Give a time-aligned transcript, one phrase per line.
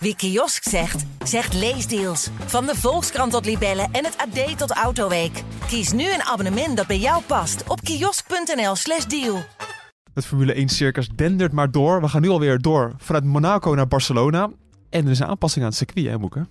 [0.00, 2.30] Wie kiosk zegt, zegt leesdeals.
[2.46, 5.42] Van de Volkskrant tot Libellen en het AD tot Autoweek.
[5.66, 9.42] Kies nu een abonnement dat bij jou past op kiosk.nl/slash deal.
[10.14, 12.00] Het Formule 1 circus dendert maar door.
[12.00, 14.50] We gaan nu alweer door vanuit Monaco naar Barcelona.
[14.90, 16.46] En er is een aanpassing aan het circuit, hè, Moeke?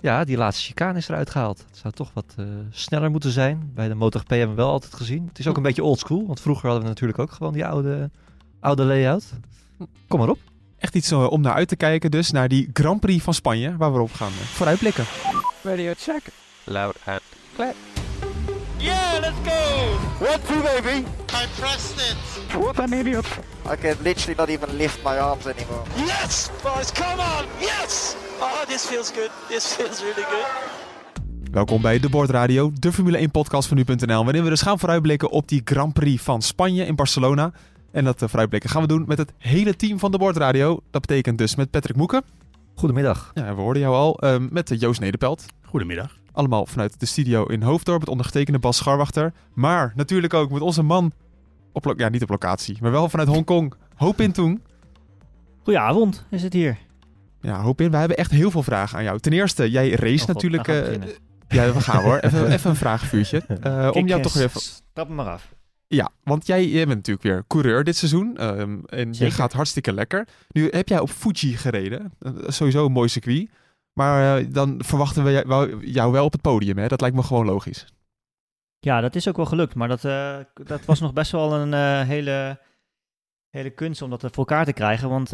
[0.00, 1.64] Ja, die laatste chicane is eruit gehaald.
[1.68, 3.70] Het zou toch wat uh, sneller moeten zijn.
[3.74, 5.26] Bij de MotoGP hebben we wel altijd gezien.
[5.28, 8.10] Het is ook een beetje oldschool, want vroeger hadden we natuurlijk ook gewoon die oude,
[8.60, 9.24] oude layout.
[10.08, 10.49] Kom maar op.
[10.80, 13.76] Echt iets uh, om naar uit te kijken dus, naar die Grand Prix van Spanje,
[13.76, 15.04] waar we op gaan uh, vooruitblikken.
[15.62, 16.22] Radio check.
[16.64, 17.20] Loud and
[17.54, 17.74] clear.
[18.76, 19.98] Yeah, let's go!
[20.20, 21.04] One, two, baby.
[21.32, 22.16] I pressed it.
[22.60, 23.26] What an idiot.
[23.72, 25.82] I can literally not even lift my arms anymore.
[25.96, 27.44] Yes, boys, come on!
[27.58, 28.16] Yes!
[28.40, 29.30] Oh, this feels good.
[29.48, 30.46] This feels really good.
[31.50, 34.78] Welkom bij De Board Radio, de Formule 1 podcast van nu.nl, waarin we dus gaan
[34.78, 37.52] vooruitblikken op die Grand Prix van Spanje in Barcelona.
[37.92, 40.80] En dat vooruitblikken gaan we doen met het hele team van De Board Radio.
[40.90, 42.22] Dat betekent dus met Patrick Moeken.
[42.74, 43.30] Goedemiddag.
[43.34, 44.24] Ja, we hoorden jou al.
[44.24, 45.46] Uh, met Joost Nederpelt.
[45.62, 46.18] Goedemiddag.
[46.32, 49.32] Allemaal vanuit de studio in Hoofddorp, het ondergetekende Bas Scharwachter.
[49.54, 51.12] Maar natuurlijk ook met onze man,
[51.72, 54.62] op ja niet op locatie, maar wel vanuit Hongkong, Hoop In Toen.
[55.62, 56.78] Goedenavond, is het hier.
[57.40, 59.18] Ja, Hoop In, we hebben echt heel veel vragen aan jou.
[59.18, 60.68] Ten eerste, jij race oh, natuurlijk...
[60.68, 60.92] Uh,
[61.48, 62.18] ja, we gaan hoor.
[62.18, 63.42] Even, even een vraagvuurtje.
[63.66, 64.60] Uh, om jou toch even...
[64.60, 65.54] Stap me maar af.
[65.92, 68.44] Ja, want jij, jij bent natuurlijk weer coureur dit seizoen.
[68.44, 69.26] Um, en Zeker.
[69.26, 70.28] je gaat hartstikke lekker.
[70.48, 72.12] Nu heb jij op Fuji gereden.
[72.20, 73.50] Uh, sowieso een mooi circuit.
[73.92, 76.78] Maar uh, dan verwachten we jou, jou wel op het podium.
[76.78, 76.86] Hè?
[76.86, 77.86] Dat lijkt me gewoon logisch.
[78.78, 79.74] Ja, dat is ook wel gelukt.
[79.74, 82.60] Maar dat, uh, dat was nog best wel een hele,
[83.48, 85.08] hele kunst om dat voor elkaar te krijgen.
[85.08, 85.32] Want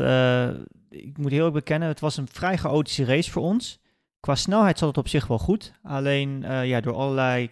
[0.90, 3.80] ik moet heel erg bekennen, het was een vrij chaotische race voor ons.
[4.20, 5.72] Qua snelheid zat het op zich wel goed.
[5.82, 7.50] Alleen ja, door allerlei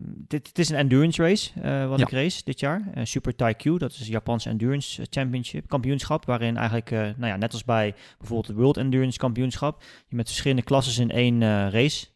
[0.00, 2.04] dit, het is een endurance race uh, wat ja.
[2.04, 2.90] ik race dit jaar.
[2.94, 6.24] Uh, Super Taikyu, dat is het Japanse Endurance Championship, kampioenschap.
[6.24, 10.26] Waarin eigenlijk, uh, nou ja, net als bij bijvoorbeeld het World Endurance Kampioenschap, je met
[10.26, 12.06] verschillende klassen in één race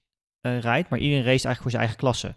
[0.41, 0.89] rijdt.
[0.89, 2.35] Maar iedereen race eigenlijk voor zijn eigen klasse.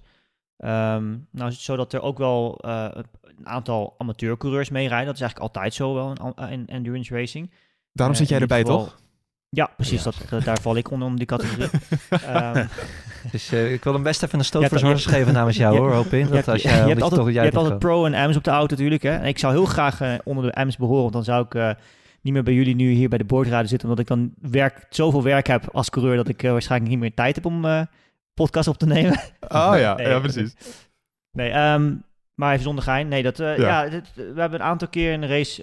[0.57, 5.05] Um, nou is het zo dat er ook wel een aantal amateurcoureurs mee rijden.
[5.05, 7.51] Dat is eigenlijk altijd zo wel in, in endurance racing.
[7.93, 8.99] Daarom zit jij erbij, toch?
[9.49, 10.03] Ja, precies.
[10.03, 10.11] Ja.
[10.29, 11.69] Dat, daar val ik onder om die categorie.
[12.11, 12.67] um,
[13.31, 16.27] dus uh, ik wil hem best even een stootverzorgers geven namens jou, hoor, hoop in.
[16.27, 18.75] Dat als jij, je, hebt altijd, je hebt altijd pro en M's op de auto
[18.75, 19.03] natuurlijk.
[19.03, 19.15] Hè?
[19.15, 21.69] En ik zou heel graag uh, onder de M's behoren, want dan zou ik uh,
[22.21, 25.23] niet meer bij jullie nu hier bij de boordraden zitten, omdat ik dan werk, zoveel
[25.23, 27.87] werk heb als coureur dat ik waarschijnlijk niet meer tijd heb om
[28.33, 29.19] podcast op te nemen.
[29.47, 30.55] Oh ja, nee, ja precies.
[31.31, 32.03] Nee, um,
[32.35, 33.07] maar even zonder gein.
[33.07, 35.61] Nee, dat, ja, ja dit, we hebben een aantal keer in de race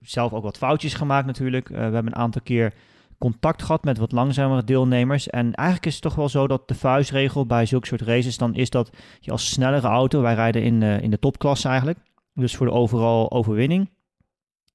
[0.00, 1.68] zelf ook wat foutjes gemaakt natuurlijk.
[1.68, 2.72] we hebben een aantal keer
[3.18, 5.28] contact gehad met wat langzamere deelnemers.
[5.28, 8.54] En eigenlijk is het toch wel zo dat de vuistregel bij zulke soort races dan
[8.54, 8.90] is dat
[9.20, 11.98] je als snellere auto, wij rijden in, uh, in de topklasse eigenlijk,
[12.34, 13.90] dus voor de overal overwinning,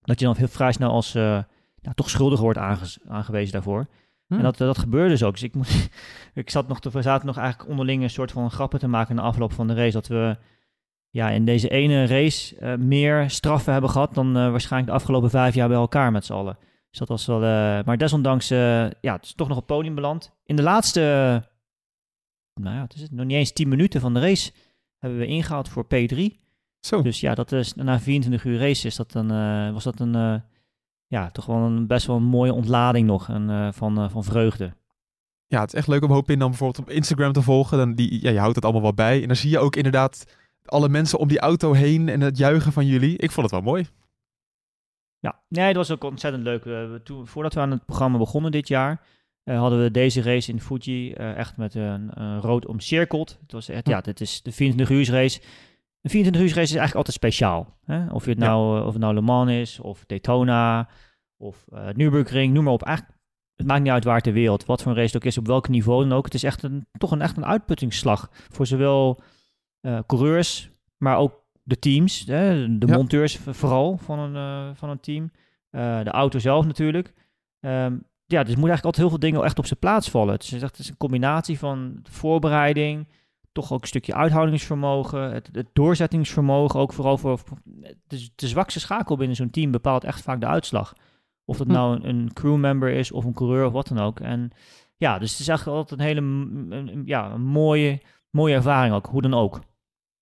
[0.02, 1.24] dat je dan heel vrij snel als uh,
[1.76, 3.88] ja, toch schuldiger wordt aange aangewezen daarvoor.
[4.28, 4.34] Hm.
[4.34, 5.34] En dat, dat gebeurde dus ook.
[5.34, 5.54] Dus ik,
[6.44, 9.10] ik zat nog te, we zaten nog eigenlijk onderling een soort van grappen te maken
[9.10, 9.92] in de afloop van de race.
[9.92, 10.38] Dat we
[11.10, 15.54] ja, in deze ene race uh, meer straffen hebben gehad dan waarschijnlijk de afgelopen vijf
[15.56, 16.58] jaar bij elkaar met z'n allen.
[16.94, 17.44] Dus dat was wel.
[17.44, 18.58] Uh, maar desondanks, uh,
[19.02, 20.32] ja, het is toch nog op het podium beland.
[20.46, 21.00] In de laatste,
[22.54, 24.52] nou ja, het is het, nog niet eens 10 minuten van de race
[24.98, 26.18] hebben we ingehaald voor P3.
[26.80, 27.02] Zo.
[27.02, 30.44] Dus ja, dat is na 24 uur race is dat dan, uh, was dat een,
[31.08, 34.74] ja, toch wel een best wel een mooie ontlading nog en, van, van vreugde.
[35.48, 37.78] Ja, het is echt leuk om Hoop in dan bijvoorbeeld op Instagram te volgen.
[37.78, 39.22] Dan die, ja, je houdt het allemaal wel bij.
[39.22, 40.26] En dan zie je ook inderdaad
[40.66, 43.18] alle mensen om die auto heen en het juichen van jullie.
[43.18, 43.88] Ik vond het wel mooi.
[45.24, 46.66] Ja, nee, dat was ook ontzettend leuk.
[46.66, 49.02] Uh, toen, voordat we aan het programma begonnen dit jaar,
[49.44, 53.38] uh, hadden we deze race in Fuji uh, echt met een rood omcirkeld.
[53.42, 55.42] Het was echt, ja, dit is de 24 uur race.
[56.02, 57.78] Een 24 uur race is eigenlijk altijd speciaal.
[57.86, 58.12] Hè?
[58.12, 60.90] Of, je het nou, of het nou Le Mans is, of Daytona,
[61.38, 62.84] of Nürburgring, noem maar op.
[62.84, 63.18] Eigenlijk,
[63.56, 65.48] het maakt niet uit waar ter wereld, wat voor een race het ook is, op
[65.48, 66.26] welk niveau dan ook.
[66.26, 69.22] Het is echt een, toch een, echt een uitputtingsslag voor zowel
[70.06, 72.96] coureurs, maar ook de teams, de ja.
[72.96, 75.32] monteurs vooral van een, uh, van een team.
[75.72, 77.14] Uh, de auto zelf natuurlijk.
[77.60, 80.34] Um, ja, dus moet eigenlijk altijd heel veel dingen echt op zijn plaats vallen.
[80.34, 83.08] Het is, echt, het is een combinatie van voorbereiding,
[83.52, 89.18] toch ook een stukje uithoudingsvermogen, het, het doorzettingsvermogen, ook vooral voor de, de zwakste schakel
[89.18, 90.94] binnen zo'n team bepaalt echt vaak de uitslag.
[91.46, 91.74] Of dat hm.
[91.74, 94.20] nou een, een crewmember is of een coureur of wat dan ook.
[94.20, 94.52] En
[94.98, 99.06] ja, dus het is eigenlijk altijd een hele een, ja, een mooie, mooie ervaring ook,
[99.06, 99.62] hoe dan ook.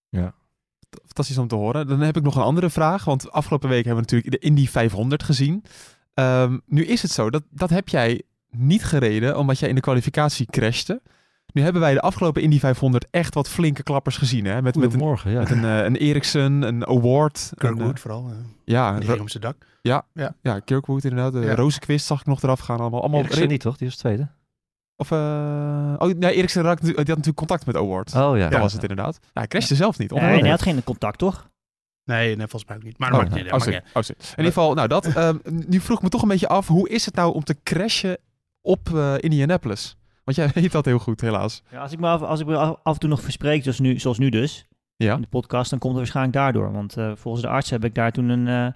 [0.09, 0.33] Ja,
[1.05, 1.87] fantastisch om te horen.
[1.87, 3.05] Dan heb ik nog een andere vraag.
[3.05, 5.63] Want afgelopen week hebben we natuurlijk de Indy 500 gezien.
[6.13, 9.81] Um, nu is het zo, dat, dat heb jij niet gereden omdat jij in de
[9.81, 11.01] kwalificatie crashte.
[11.53, 14.45] Nu hebben wij de afgelopen Indy 500 echt wat flinke klappers gezien.
[14.45, 14.61] Hè?
[14.61, 15.39] Met, met een, ja.
[15.39, 17.47] met een, eh, een Ericsson, een Award.
[17.51, 18.29] een, Kirkwood eh, vooral.
[18.29, 18.35] eh,
[18.65, 19.55] ja, die Ro- ging om zijn dak.
[20.41, 21.35] ja, Kirkwood inderdaad.
[21.35, 21.55] Uh, Ja.
[21.55, 22.79] Rozenquist zag ik nog eraf gaan.
[22.79, 23.77] Allemaal, allemaal Eriksen niet, toch?
[23.77, 24.27] Die was tweede.
[25.01, 28.15] Of, eh, oh, nee, Ericsson raakte, die had natuurlijk contact met Award.
[28.15, 28.49] Oh ja.
[28.49, 29.19] Dat was het inderdaad.
[29.21, 30.11] Ja, hij crashte zelf niet.
[30.11, 31.49] Nee, hij had geen contact, toch?
[32.03, 32.97] Nee, nee, volgens mij ook niet.
[32.99, 33.61] Maar Oh, dat maakt niet oh, uit.
[33.63, 33.77] sorry.
[33.93, 34.21] Oh, sorry.
[34.21, 35.05] In ieder geval, nou dat.
[35.15, 35.37] ehm,
[35.67, 38.17] nu vroeg ik me toch een beetje af, hoe is het nou om te crashen
[38.61, 39.97] op eh, Indianapolis?
[40.23, 41.63] Want jij weet dat heel goed, helaas.
[41.71, 43.79] Ja, als ik me af, als ik me af, af en toe nog verspreek, zoals
[43.79, 45.15] nu, zoals nu dus, Ja.
[45.15, 46.71] in de podcast, dan komt het waarschijnlijk daardoor.
[46.71, 48.73] Want eh, volgens de arts heb ik daar toen een, eh,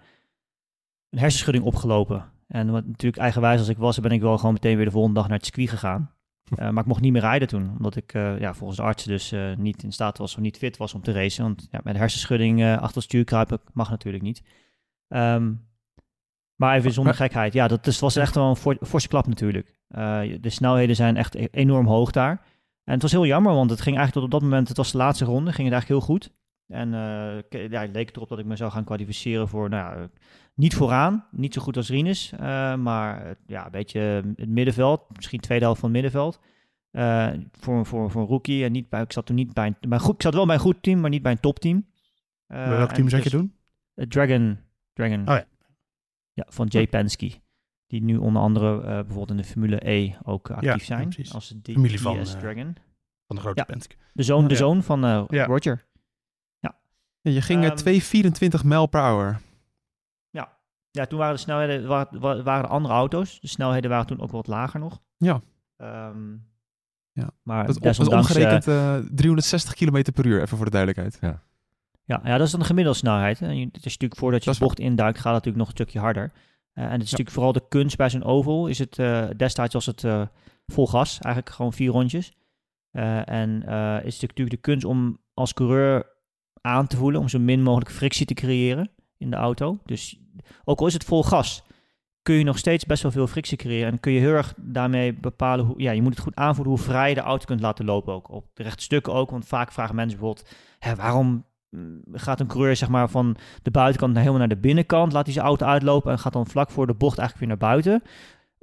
[1.09, 2.31] een hersenschudding opgelopen.
[2.47, 5.15] En wat natuurlijk eigenwijs als ik was, ben ik wel gewoon meteen weer de volgende
[5.19, 6.11] dag naar het circuit gegaan.
[6.45, 9.03] Eh, maar ik mocht niet meer rijden toen, omdat ik eh, ja, volgens de arts
[9.03, 11.43] dus eh, niet in staat was of niet fit was om te racen.
[11.43, 14.43] Want ja, met hersenschudding achter het stuur kruipen mag natuurlijk niet.
[15.07, 15.53] Ehm,
[16.55, 19.73] maar even zonder gekheid, ja, dat is, was echt wel een for- forse klap natuurlijk.
[20.41, 22.41] De snelheden zijn echt e- enorm hoog daar.
[22.83, 24.91] En het was heel jammer, want het ging eigenlijk tot op dat moment, het was
[24.91, 26.31] de laatste ronde, ging het eigenlijk heel goed.
[26.67, 26.89] En
[27.69, 30.09] ja, het leek erop dat ik me zou gaan kwalificeren voor, nou ja,
[30.55, 33.99] niet vooraan, niet zo goed als Rinus, eh, maar eh, ja, een beetje
[34.35, 36.39] het middenveld, misschien tweede helft van het middenveld.
[36.91, 39.91] Eh, voor, voor, voor een rookie en niet bij, ik zat toen niet bij een,
[39.91, 41.85] een goed, ik zat wel bij een goed team, maar niet bij een topteam.
[42.47, 42.67] Eh.
[42.67, 43.53] Bij welk team zat je dus- doen?
[43.95, 44.59] eh, Dragon.
[44.93, 45.19] Dragon.
[45.19, 45.45] Oh ja.
[46.33, 47.31] Ja, van Jay Penske.
[47.87, 51.09] Die nu onder andere eh, bijvoorbeeld in de Formule E ook actief Ja, zijn.
[51.09, 51.33] precies.
[51.33, 52.75] als de Familie van, Dragon.
[53.27, 53.63] Van de grote Ja.
[53.65, 53.95] Penske.
[54.13, 54.59] De zoon, de Ja.
[54.59, 55.45] zoon van eh, Ja.
[55.45, 55.85] Roger.
[56.59, 56.75] Ja,
[57.21, 59.39] je ging eh, Ehm, 224 mijl per hour.
[60.95, 63.39] Ja, toen waren de snelheden, waren, wa- waren er andere auto's.
[63.39, 64.99] De snelheden waren toen ook wat lager nog.
[65.17, 65.41] Ja.
[65.77, 66.33] Ehm,
[67.11, 67.29] Ja.
[67.43, 71.17] Maar Dat is, eh, omgerekend eh, 360 km per uur, even voor de duidelijkheid.
[72.05, 73.39] Ja, ja, dat is dan de gemiddelde snelheid.
[73.39, 73.47] hè.
[73.47, 75.67] En je- Het is natuurlijk voordat je Dat de bocht induikt, gaat het natuurlijk nog
[75.67, 76.31] een stukje harder.
[76.73, 77.17] Eh, en het is Ja.
[77.17, 78.67] natuurlijk vooral de kunst bij zo'n oval.
[78.67, 80.21] Is het, eh, destijds was het eh,
[80.67, 82.33] vol gas, eigenlijk gewoon vier rondjes.
[82.91, 86.05] Eh, en eh, is het natuurlijk de kunst om als coureur
[86.61, 89.79] aan te voelen, om zo min mogelijk frictie te creëren in de auto.
[89.85, 90.19] Dus
[90.63, 91.63] ook al is het vol gas,
[92.21, 93.91] kun je nog steeds best wel veel frictie creëren.
[93.91, 96.83] En kun je heel erg daarmee bepalen hoe, ja, je moet het goed aanvoelen hoe
[96.83, 98.29] vrij je de auto kunt laten lopen ook.
[98.29, 100.49] Op de rechte stukken ook, want vaak vragen mensen bijvoorbeeld,
[100.79, 104.61] hè, waarom mm, gaat een coureur zeg maar van de buitenkant naar helemaal naar de
[104.61, 107.57] binnenkant, laat hij zijn auto uitlopen en gaat dan vlak voor de bocht eigenlijk weer
[107.57, 108.03] naar buiten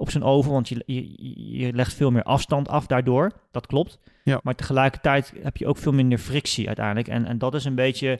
[0.03, 3.31] op zijn oval, want je, je, je legt veel meer afstand af daardoor.
[3.51, 3.99] Dat klopt.
[4.23, 4.39] Ja.
[4.43, 7.07] Maar tegelijkertijd heb je ook veel minder frictie uiteindelijk.
[7.07, 8.19] En, en dat is een beetje,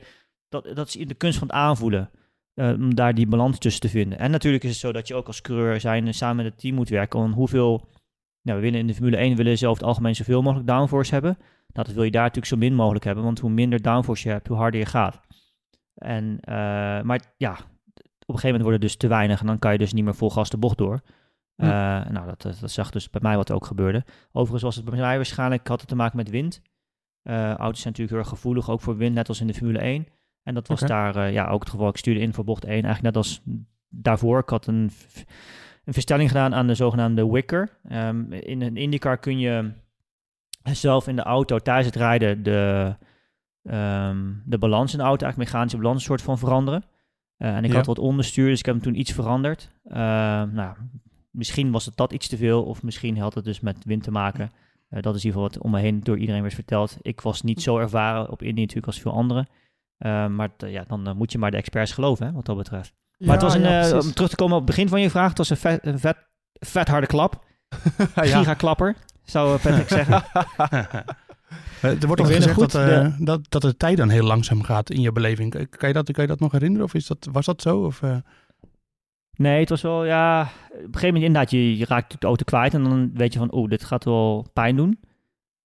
[0.50, 2.10] dat, dat is de kunst van het aanvoelen.
[2.54, 4.20] Eh, om daar die balans tussen te vinden.
[4.20, 6.58] En natuurlijk is het zo dat je ook als coureur zijn eh, samen met het
[6.58, 7.20] team moet werken.
[7.20, 7.88] Want hoeveel,
[8.42, 11.14] nou, we willen in de Formule 1 willen ze over het algemeen zoveel mogelijk downforce
[11.14, 11.38] hebben.
[11.40, 14.34] Nou, dat wil je daar natuurlijk zo min mogelijk hebben, want hoe minder downforce je
[14.34, 15.20] hebt, hoe harder je gaat.
[15.96, 16.54] En, eh,
[17.02, 17.60] maar ja, op
[18.30, 20.16] een gegeven moment wordt het dus te weinig en dan kan je dus niet meer
[20.16, 21.02] vol gas de bocht door.
[21.56, 21.66] Hm.
[21.66, 24.04] Nou, dat, dat, dat zag dus bij mij wat ook gebeurde.
[24.32, 26.62] Overigens was het bij mij waarschijnlijk, had het te maken met wind.
[27.24, 30.08] Auto's zijn natuurlijk heel erg gevoelig, ook voor wind, net als in de Formule 1.
[30.44, 31.90] En dat was daar ja, ook het geval.
[31.90, 33.42] Ik stuurde in voor bocht 1, eigenlijk net als
[33.90, 34.40] daarvoor.
[34.40, 34.92] Ik had een,
[35.84, 37.70] een verstelling gedaan aan de zogenaamde wicker.
[37.88, 39.72] Ehm, in een IndyCar kun je
[40.64, 42.96] zelf in de auto tijdens het rijden de,
[43.64, 46.84] ehm, de balans in de auto, eigenlijk mechanische balans, een soort van veranderen.
[47.38, 47.76] Uh, en ik Ja.
[47.76, 49.70] had wat onderstuur, dus ik heb hem toen iets veranderd.
[49.86, 49.94] Uh,
[50.44, 50.76] nou,
[51.32, 54.12] misschien was het dat iets te veel, of misschien had het dus met wind te
[54.12, 54.52] maken.
[54.90, 56.98] Uh, dat is in ieder geval wat om me heen door iedereen werd verteld.
[57.02, 59.48] Ik was niet zo ervaren op Indy natuurlijk als veel anderen.
[60.00, 62.94] Uh, maar ja, dan moet je maar de experts geloven, hè, wat dat betreft.
[63.18, 65.02] Ja, maar het was een, ja, uh, om terug te komen op het begin van
[65.02, 66.18] je vraag, het was een vet, een vet,
[66.54, 67.44] vet harde klap.
[68.16, 68.24] ja.
[68.24, 70.24] Giga-klapper, zou Patrick zeggen.
[71.82, 73.24] Er wordt ook gezegd goed, dat, uh, de...
[73.24, 75.70] dat, dat de tijd dan heel langzaam gaat in je beleving.
[75.70, 76.86] Kan je dat, kan je dat nog herinneren?
[76.86, 77.78] Of is dat, was dat zo?
[77.78, 78.18] Of, uh...
[79.32, 80.42] Nee, het was wel, ja...
[80.42, 83.40] Op een gegeven moment inderdaad, je, je raakt de auto kwijt en dan weet je
[83.40, 85.00] van, oh, dit gaat wel pijn doen.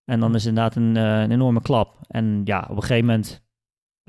[0.04, 1.98] En dan is het inderdaad een, uh, een enorme klap.
[2.06, 3.42] En ja, op een gegeven moment,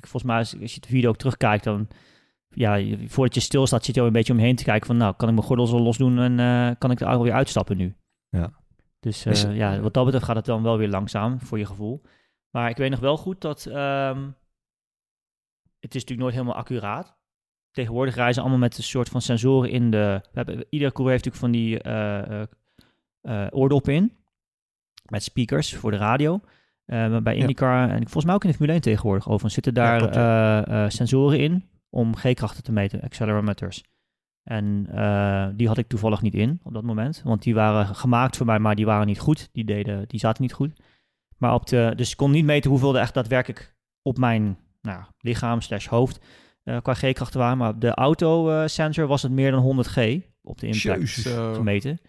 [0.02, 1.88] volgens mij als, als je de video ook terugkijkt, dan...
[2.52, 5.14] Ja, je, voordat je stilstaat, zit je al een beetje omheen te kijken van, nou,
[5.16, 7.78] kan ik mijn gordel zo los doen en uh, kan ik de auto weer uitstappen
[7.78, 7.96] nu?
[8.30, 8.52] Ja.
[9.00, 11.66] Dus uh, het, ja, wat dat betreft gaat het dan wel weer langzaam voor je
[11.66, 12.02] gevoel.
[12.50, 14.36] Maar ik weet nog wel goed dat um,
[15.80, 17.18] het is natuurlijk nooit helemaal accuraat.
[17.72, 20.22] Tegenwoordig reizen allemaal met een soort van sensoren in de.
[20.22, 21.84] We hebben, iedere coureur heeft natuurlijk van die
[23.22, 24.18] uh, oordoppen in.
[25.06, 26.42] Met speakers voor de radio.
[26.90, 29.98] Maar bij IndyCar en volgens mij ook in de Formule 1 tegenwoordig overigens zitten daar
[29.98, 30.90] klopt, ja.
[30.90, 33.84] sensoren in om G-krachten te meten, accelerometers.
[34.44, 37.22] En uh, die had ik toevallig niet in op dat moment.
[37.24, 39.50] Want die waren gemaakt voor mij, maar die waren niet goed.
[39.52, 40.82] Die, deden, die zaten niet goed.
[41.38, 45.04] Maar op de, dus ik kon niet meten hoeveel er echt daadwerkelijk op mijn nou,
[45.20, 46.20] lichaam slash hoofd
[46.64, 47.58] uh, qua G-krachten waren.
[47.58, 49.98] Maar op de autosensor was het meer dan 100 G
[50.42, 51.34] op de impact Jezus.
[51.34, 52.00] gemeten.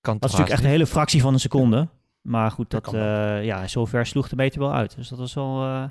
[0.00, 1.88] Kan dat is natuurlijk echt een hele fractie van een seconde.
[2.28, 4.96] Maar goed, Dat eh, ja, zover sloeg de meter wel uit.
[4.96, 5.84] Dus dat was wel eh,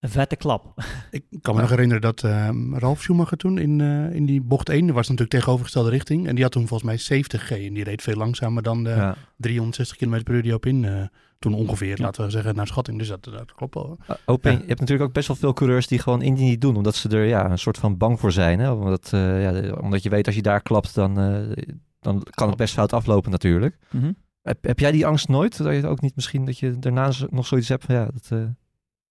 [0.00, 0.72] een vette klap.
[1.10, 4.68] Ik kan me nog herinneren dat ehm, Ralf Schumacher toen in, eh, in die bocht
[4.68, 6.26] 1, dat was natuurlijk tegenovergestelde richting.
[6.28, 8.90] En die had toen volgens mij 70 G en die reed veel langzamer dan de
[8.90, 9.16] Ja.
[9.36, 11.02] 360 km per uur die op in eh,
[11.38, 12.04] toen ongeveer, Ja.
[12.04, 12.98] laten we zeggen, naar schatting.
[12.98, 13.98] Dus dat, dat klopt wel.
[14.10, 14.58] Uh, Open, Ja.
[14.58, 17.08] Je hebt natuurlijk ook best wel veel coureurs die gewoon Indy niet doen, omdat ze
[17.08, 18.58] er ja, een soort van bang voor zijn.
[18.58, 18.70] Hè?
[18.70, 21.64] Omdat, eh, ja, omdat je weet als je daar klapt, dan, eh,
[22.00, 23.78] dan kan het best fout aflopen natuurlijk.
[23.90, 24.12] Mhm.
[24.44, 25.58] Heb, heb jij die angst nooit?
[25.58, 28.44] Dat je ook niet misschien dat je daarna nog zoiets hebt van ja, dat eh,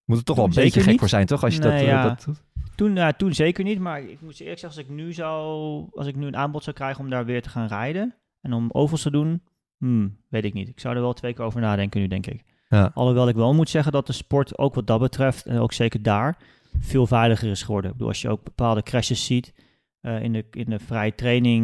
[0.05, 0.99] moet er toch wel een Zeker beetje gek niet.
[0.99, 1.43] voor zijn, toch?
[1.43, 2.03] Als je dat, Nee, eh, ja.
[2.03, 2.41] dat doet.
[2.75, 6.07] Toen, ja, toen zeker niet, maar ik moet eerlijk zeggen, als ik nu zou, als
[6.07, 9.01] ik nu een aanbod zou krijgen om daar weer te gaan rijden en om ovals
[9.01, 9.41] te doen,
[9.77, 10.67] hmm, weet ik niet.
[10.67, 12.43] Ik zou er wel twee keer over nadenken nu, denk ik.
[12.69, 12.91] Ja.
[12.93, 16.01] Alhoewel ik wel moet zeggen dat de sport ook wat dat betreft, en ook zeker
[16.01, 16.37] daar,
[16.79, 17.89] veel veiliger is geworden.
[17.91, 19.53] Ik bedoel, als je ook bepaalde crashes ziet,
[20.01, 21.63] eh, in, de, in de vrije training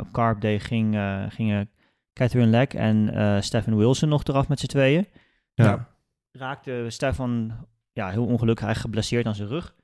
[0.00, 1.68] op Carp Day ging, gingen
[2.14, 5.06] Catherine Leck en eh Stefan Wilson nog eraf met z'n tweeën.
[5.54, 5.88] Ja.
[6.32, 7.52] Raakte Stefan
[7.92, 9.74] ja, heel ongelukkig eigenlijk geblesseerd aan zijn rug.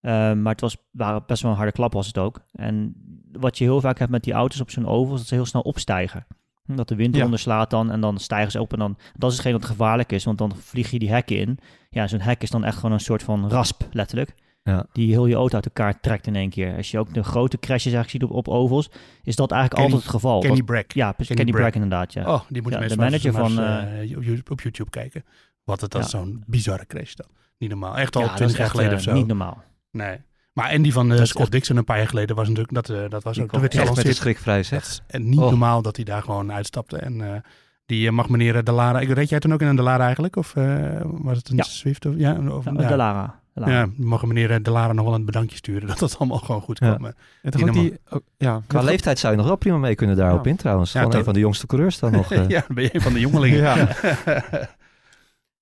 [0.00, 2.40] Eh, maar het was, waren best wel een harde klap was het ook.
[2.52, 2.94] En
[3.32, 5.46] wat je heel vaak hebt met die auto's op zo'n oval, is dat ze heel
[5.46, 6.26] snel opstijgen.
[6.64, 7.18] Dat de wind Ja.
[7.20, 8.96] eronder slaat dan en dan stijgen ze op en dan...
[9.16, 11.58] Dat is hetgeen dat gevaarlijk is, want dan vlieg je die hekken in.
[11.90, 14.34] Ja, zo'n hek is dan echt gewoon een soort van rasp, letterlijk.
[14.62, 14.86] Ja.
[14.92, 16.76] Die heel je auto uit elkaar trekt in één keer.
[16.76, 18.90] Als je ook de grote crashes eigenlijk ziet op, op ovals,
[19.22, 20.40] is dat eigenlijk Kenny- altijd het geval.
[20.40, 20.92] Kenny Brack.
[20.92, 21.72] ja, precies, Kenny Kenny, Brack.
[21.72, 22.32] Brack inderdaad, ja.
[22.34, 24.16] Oh, die moeten Ja, de manager van, eens, eh,
[24.50, 25.24] op YouTube- kijken.
[25.64, 26.00] Wat het, Ja.
[26.00, 27.26] is zo'n bizarre crash dan.
[27.58, 27.96] Niet normaal.
[27.96, 29.12] Echt al Ja, dat 20 is jaar geleden eh, of zo.
[29.12, 29.62] Niet normaal.
[29.90, 30.16] Nee.
[30.52, 32.88] Maar en die van eh, Scott echt- Dixon een paar jaar geleden was natuurlijk, dat,
[32.88, 35.00] eh, dat was Die ook, kwam toen werd hij Echt met de zeg.
[35.06, 35.48] En niet Oh.
[35.48, 36.96] normaal dat hij daar gewoon uitstapte.
[36.96, 37.40] En eh,
[37.86, 40.04] die eh, mag meneer De Lara, ik reed jij toen ook in een De Lara
[40.04, 40.36] eigenlijk?
[40.36, 41.62] Of eh, was het een Ja.
[41.62, 42.06] Swift?
[42.06, 42.88] Of, ja, of, Ja, ja.
[42.88, 43.40] De Lara.
[43.68, 46.60] Ja, mag meneer eh, De Lara nog wel een bedankje sturen dat dat allemaal gewoon
[46.60, 46.88] goed Ja.
[46.94, 47.06] kwam.
[47.06, 47.12] eh.
[47.42, 49.94] En toch Niet ook die, ook- ja, Qua leeftijd zou je nog wel prima mee
[49.94, 50.50] kunnen daarop Ja.
[50.50, 50.92] in trouwens.
[50.92, 51.26] Ja, Gewoon een toch.
[51.26, 52.32] van de jongste coureurs dan nog.
[52.32, 52.48] eh.
[52.48, 53.58] ja, dan ben je een van de jongelingen.
[53.58, 53.88] Ja.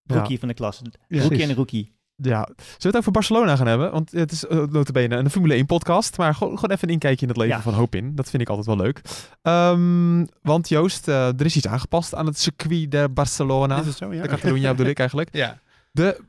[0.06, 0.80] Rookie van de klas.
[1.08, 1.20] Ja.
[1.22, 1.96] Rookie en een rookie.
[2.22, 3.90] Ja, zullen we het over Barcelona gaan hebben?
[3.92, 7.22] Want het is uh, notabene een Formule 1 podcast, maar gewoon, gewoon even een inkijkje
[7.22, 7.62] in het leven Ja.
[7.62, 8.14] van Hopin.
[8.14, 9.00] Dat vind ik altijd wel leuk.
[9.42, 13.80] Ehm, want Joost, eh, er is iets aangepast aan het circuit de Barcelona.
[13.80, 14.12] Is het zo?
[14.14, 14.22] Ja.
[14.22, 15.28] De Catalunya bedoel ik eigenlijk.
[15.42, 15.58] ja.
[15.92, 16.20] De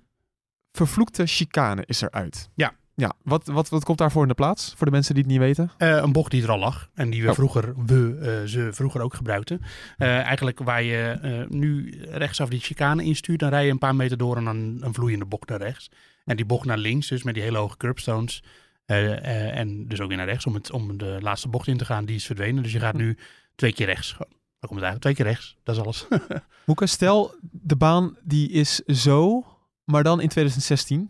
[0.72, 2.50] vervloekte chicane is eruit.
[2.54, 2.78] Ja.
[2.96, 4.74] Ja, wat, wat, wat komt daarvoor in de plaats?
[4.78, 5.72] Voor de mensen die het niet weten.
[5.78, 6.90] Eh, een bocht die er al lag.
[6.94, 7.34] En die we Oh.
[7.34, 9.62] vroeger, we, eh, ze vroeger ook gebruikten.
[9.98, 14.18] Eh, eigenlijk waar je nu rechtsaf die chicane instuurt, dan rij je een paar meter
[14.18, 15.90] door en dan een vloeiende bocht naar rechts.
[16.26, 18.44] En die bocht naar links, dus met die hele hoge curbstones.
[18.86, 22.06] en dus ook weer naar rechts om, het, om de laatste bocht in te gaan,
[22.06, 22.64] die is verdwenen.
[22.64, 23.18] Dus je gaat nu
[23.56, 24.16] twee keer rechts.
[24.18, 25.58] Komt het eigenlijk twee keer rechts.
[25.64, 26.08] Dat is alles.
[26.66, 29.46] Moeke, stel de baan die is zo,
[29.92, 31.10] maar dan in 2016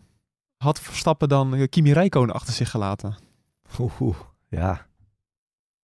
[0.56, 3.16] had Verstappen dan eh, Kimi Räikkönen achter zich gelaten.
[3.78, 4.16] Oeh, oeh.
[4.48, 4.88] ja.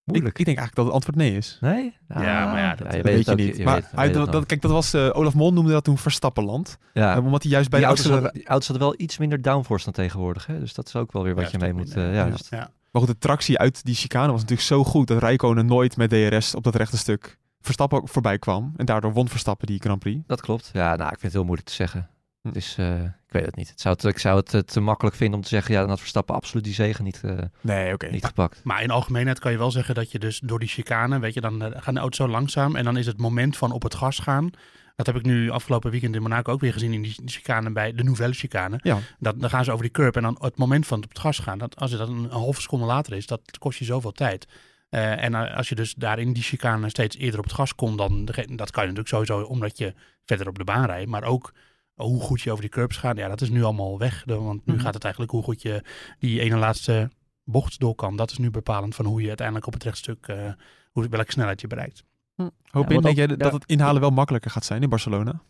[0.04, 0.38] Ik, Moeilijk.
[0.38, 1.58] ik denk eigenlijk dat het antwoord nee is.
[1.60, 1.96] nee?
[2.08, 3.56] Ja, maar ja, dat- je Dat weet weet je ook, niet.
[3.56, 6.78] je maar weet weet dat, kijk, dat was, eh, Olaf Mol noemde dat toen Verstappenland.
[6.92, 7.16] ja.
[7.16, 8.24] Eh, omdat hij juist bij die de auto's, oudste...
[8.24, 10.46] hadden, die auto's hadden wel iets minder downforce dan tegenwoordig.
[10.46, 10.58] Hè?
[10.58, 11.92] Dus dat is ook wel weer wat Ja, je mee moet...
[11.92, 12.30] ja, Ja.
[12.30, 12.70] dus- Ja.
[12.90, 16.10] Maar goed, de tractie uit die chicane was natuurlijk zo goed dat Rijkonen nooit met
[16.10, 18.72] DRS op dat rechte stuk Verstappen ook voorbij kwam.
[18.76, 20.20] En daardoor won Verstappen die Grand Prix.
[20.26, 20.70] dat klopt.
[20.72, 22.08] Ja, nou, ik vind het heel moeilijk te zeggen.
[22.52, 23.68] Dus eh, ik weet het niet.
[23.68, 25.74] Het zou het, ik zou het eh, te makkelijk vinden om te zeggen...
[25.74, 28.60] ja, dan had Verstappen absoluut die zegen niet, eh, Nee, niet gepakt.
[28.64, 31.40] Maar in algemeenheid kan je wel zeggen dat je dus door die chicane, weet je,
[31.40, 32.76] dan gaan de auto's zo langzaam.
[32.76, 34.50] En dan is het moment van op het gas gaan.
[34.96, 37.92] Dat heb ik nu afgelopen weekend in Monaco ook weer gezien in die chicane bij
[37.92, 38.78] de Nouvelle chicane.
[38.82, 38.98] Ja.
[39.18, 41.38] Dat, dan gaan ze over die curb en dan het moment van op het gas
[41.38, 41.58] gaan.
[41.58, 44.46] Dat, als het dan een, een halve seconde later is, dat kost je zoveel tijd.
[44.88, 48.24] En als je dus daar in die chicane steeds eerder op het gas komt, dan
[48.24, 51.10] dat kan je natuurlijk sowieso omdat je verder op de baan rijdt.
[51.10, 51.52] Maar ook
[51.96, 54.22] hoe goed je over die curbs gaat, ja, dat is nu allemaal weg.
[54.26, 54.82] Want nu Mhm.
[54.82, 55.82] gaat het eigenlijk hoe goed je
[56.18, 57.10] die ene laatste
[57.44, 58.16] bocht door kan.
[58.16, 60.52] Dat is nu bepalend van hoe je uiteindelijk op het rechtstuk, eh
[60.92, 62.04] hoe, welke snelheid je bereikt.
[62.36, 63.50] Hoop Ja, in, denk ook- jij dat ja.
[63.52, 65.40] het inhalen wel makkelijker gaat zijn in Barcelona?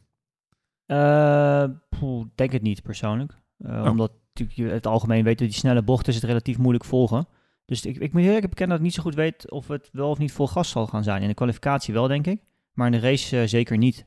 [0.87, 1.65] Eh,
[1.99, 3.33] poeh, denk het niet persoonlijk.
[3.59, 3.91] Eh, Oh.
[3.91, 7.27] Omdat natuurlijk je het algemeen weet dat die snelle bochten is het relatief moeilijk volgen.
[7.65, 9.89] Dus ik, ik moet heel eerlijk bekennen dat ik niet zo goed weet of het
[9.93, 11.23] wel of niet vol gas zal gaan zijn.
[11.23, 12.41] In de kwalificatie wel, denk ik.
[12.73, 14.07] Maar in de race zeker niet.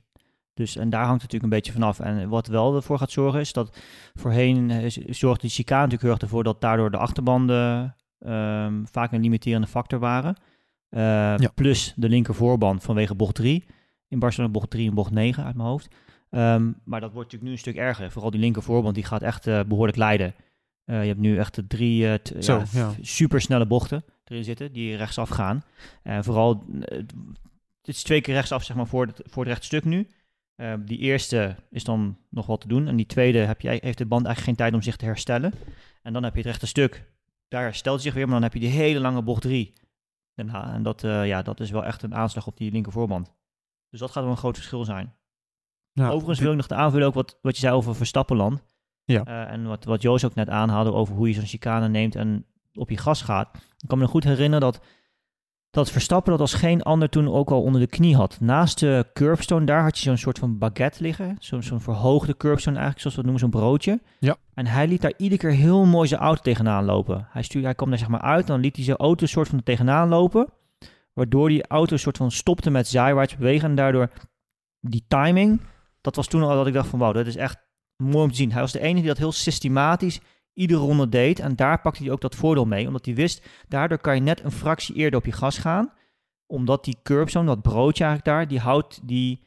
[0.59, 1.99] Dus en daar hangt het natuurlijk een beetje vanaf.
[1.99, 3.77] En wat wel ervoor gaat zorgen is dat
[4.13, 9.11] voorheen eh, zorgde die chicane natuurlijk heel erg ervoor dat daardoor de achterbanden ehm, vaak
[9.11, 10.35] een limiterende factor waren.
[10.89, 13.65] Eh, Plus de linker voorband vanwege bocht 3.
[14.07, 15.87] In Barcelona bocht 3 en bocht 9 uit mijn hoofd.
[16.29, 18.11] Ehm, maar dat wordt natuurlijk nu een stuk erger.
[18.11, 20.33] Vooral die linker voorband die gaat echt eh, behoorlijk lijden.
[20.85, 22.91] Je hebt nu echt de drie t- Zo, ja, ja.
[23.01, 25.63] supersnelle bochten erin zitten die rechtsaf gaan.
[26.03, 30.07] En vooral, het is twee keer rechtsaf zeg maar voor het, voor het rechtstuk nu.
[30.59, 32.87] Eh, die eerste is dan nog wat te doen.
[32.87, 35.53] En die tweede heb je, heeft de band eigenlijk geen tijd om zich te herstellen.
[36.01, 37.11] En dan heb je het rechte stuk.
[37.47, 39.73] Daar herstelt hij zich weer, maar dan heb je die hele lange bocht 3.
[40.35, 40.73] Daarna.
[40.73, 43.33] En dat, eh, ja, dat is wel echt een aanslag op die linker voorband.
[43.89, 45.13] Dus dat gaat wel een groot verschil zijn.
[45.91, 48.63] Ja, Overigens wil ik nog de aanvullen ook wat, wat je zei over Verstappenland.
[49.03, 49.23] Ja.
[49.23, 52.45] Eh, en wat, wat Joost ook net aanhaalde over hoe je zo'n chicane neemt en
[52.73, 53.55] op je gas gaat.
[53.55, 54.85] Ik kan me nog goed herinneren dat,
[55.71, 58.37] dat Verstappen dat als geen ander toen ook al onder de knie had.
[58.39, 61.35] Naast de curbstone, daar had je zo'n soort van baguette liggen.
[61.39, 64.01] Zo'n verhoogde curbstone eigenlijk, zoals we het noemen, zo'n broodje.
[64.19, 64.37] Ja.
[64.53, 67.27] En hij liet daar iedere keer heel mooi zijn auto tegenaan lopen.
[67.29, 69.63] Hij, stuurde, hij kwam daar zeg maar uit, dan liet hij zijn auto soort van
[69.63, 70.47] tegenaan lopen.
[71.13, 73.69] Waardoor die auto soort van stopte met zijwaarts bewegen.
[73.69, 74.09] En daardoor
[74.79, 75.61] die timing,
[76.01, 77.57] dat was toen al dat ik dacht van wauw, dat is echt
[77.95, 78.51] mooi om te zien.
[78.51, 80.19] Hij was de enige die dat heel systematisch
[80.59, 81.39] iedere ronde deed.
[81.39, 82.87] En daar pakte hij ook dat voordeel mee.
[82.87, 85.93] Omdat hij wist, daardoor kan je net een fractie eerder op je gas gaan.
[86.45, 89.43] Omdat die curbzone, dat broodje eigenlijk daar, die houdt die,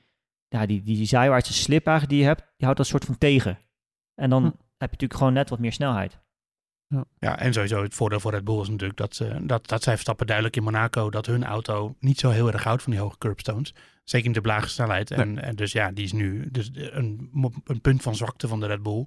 [0.49, 3.19] ja, die, die, die zijwaartse slip eigenlijk die je hebt, die houdt dat soort van
[3.19, 3.59] tegen.
[4.15, 4.49] En dan Hm.
[4.49, 6.21] heb je natuurlijk gewoon net wat meer snelheid.
[7.19, 9.93] Ja, en sowieso het voordeel voor Red Bull is natuurlijk dat, ze, dat, dat zij
[9.93, 13.19] verstappen duidelijk in Monaco dat hun auto niet zo heel erg houdt van die hoge
[13.19, 13.75] curbstones.
[14.05, 15.11] Zeker niet op lage snelheid.
[15.11, 17.31] En, en dus ja, die is nu dus een,
[17.65, 19.07] een punt van zwakte van de Red Bull.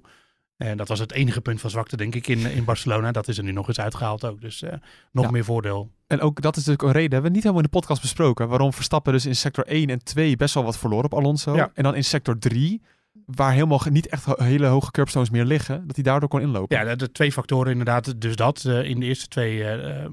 [0.56, 3.12] En dat was het enige punt van zwakte, denk ik, in, in Barcelona.
[3.12, 4.40] Dat is er nu nog eens uitgehaald ook.
[4.40, 4.72] Dus eh,
[5.12, 5.30] nog Ja.
[5.30, 5.90] meer voordeel.
[6.06, 8.48] En ook dat is natuurlijk een reden, hebben we niet helemaal in de podcast besproken,
[8.48, 11.56] waarom Verstappen dus in sector 1 en 2 best wel wat verloor op Alonso.
[11.56, 11.70] Ja.
[11.74, 12.82] En dan in sector 3,
[13.26, 16.76] waar helemaal niet echt hele hoge curbstones meer liggen, dat hij daardoor kon inlopen.
[16.86, 18.20] Ja, de, twee factoren inderdaad.
[18.20, 20.06] Dus dat, eh, in de eerste twee eh,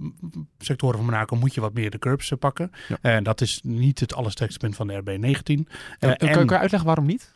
[0.57, 2.71] sectoren van Monaco moet je wat meer de curbs pakken.
[2.87, 2.97] Ja.
[3.01, 5.05] En dat is niet het allersterkste punt van de RB19.
[5.09, 5.65] En-
[5.99, 7.31] Eh, en kan, en- kan je uitleggen waarom niet?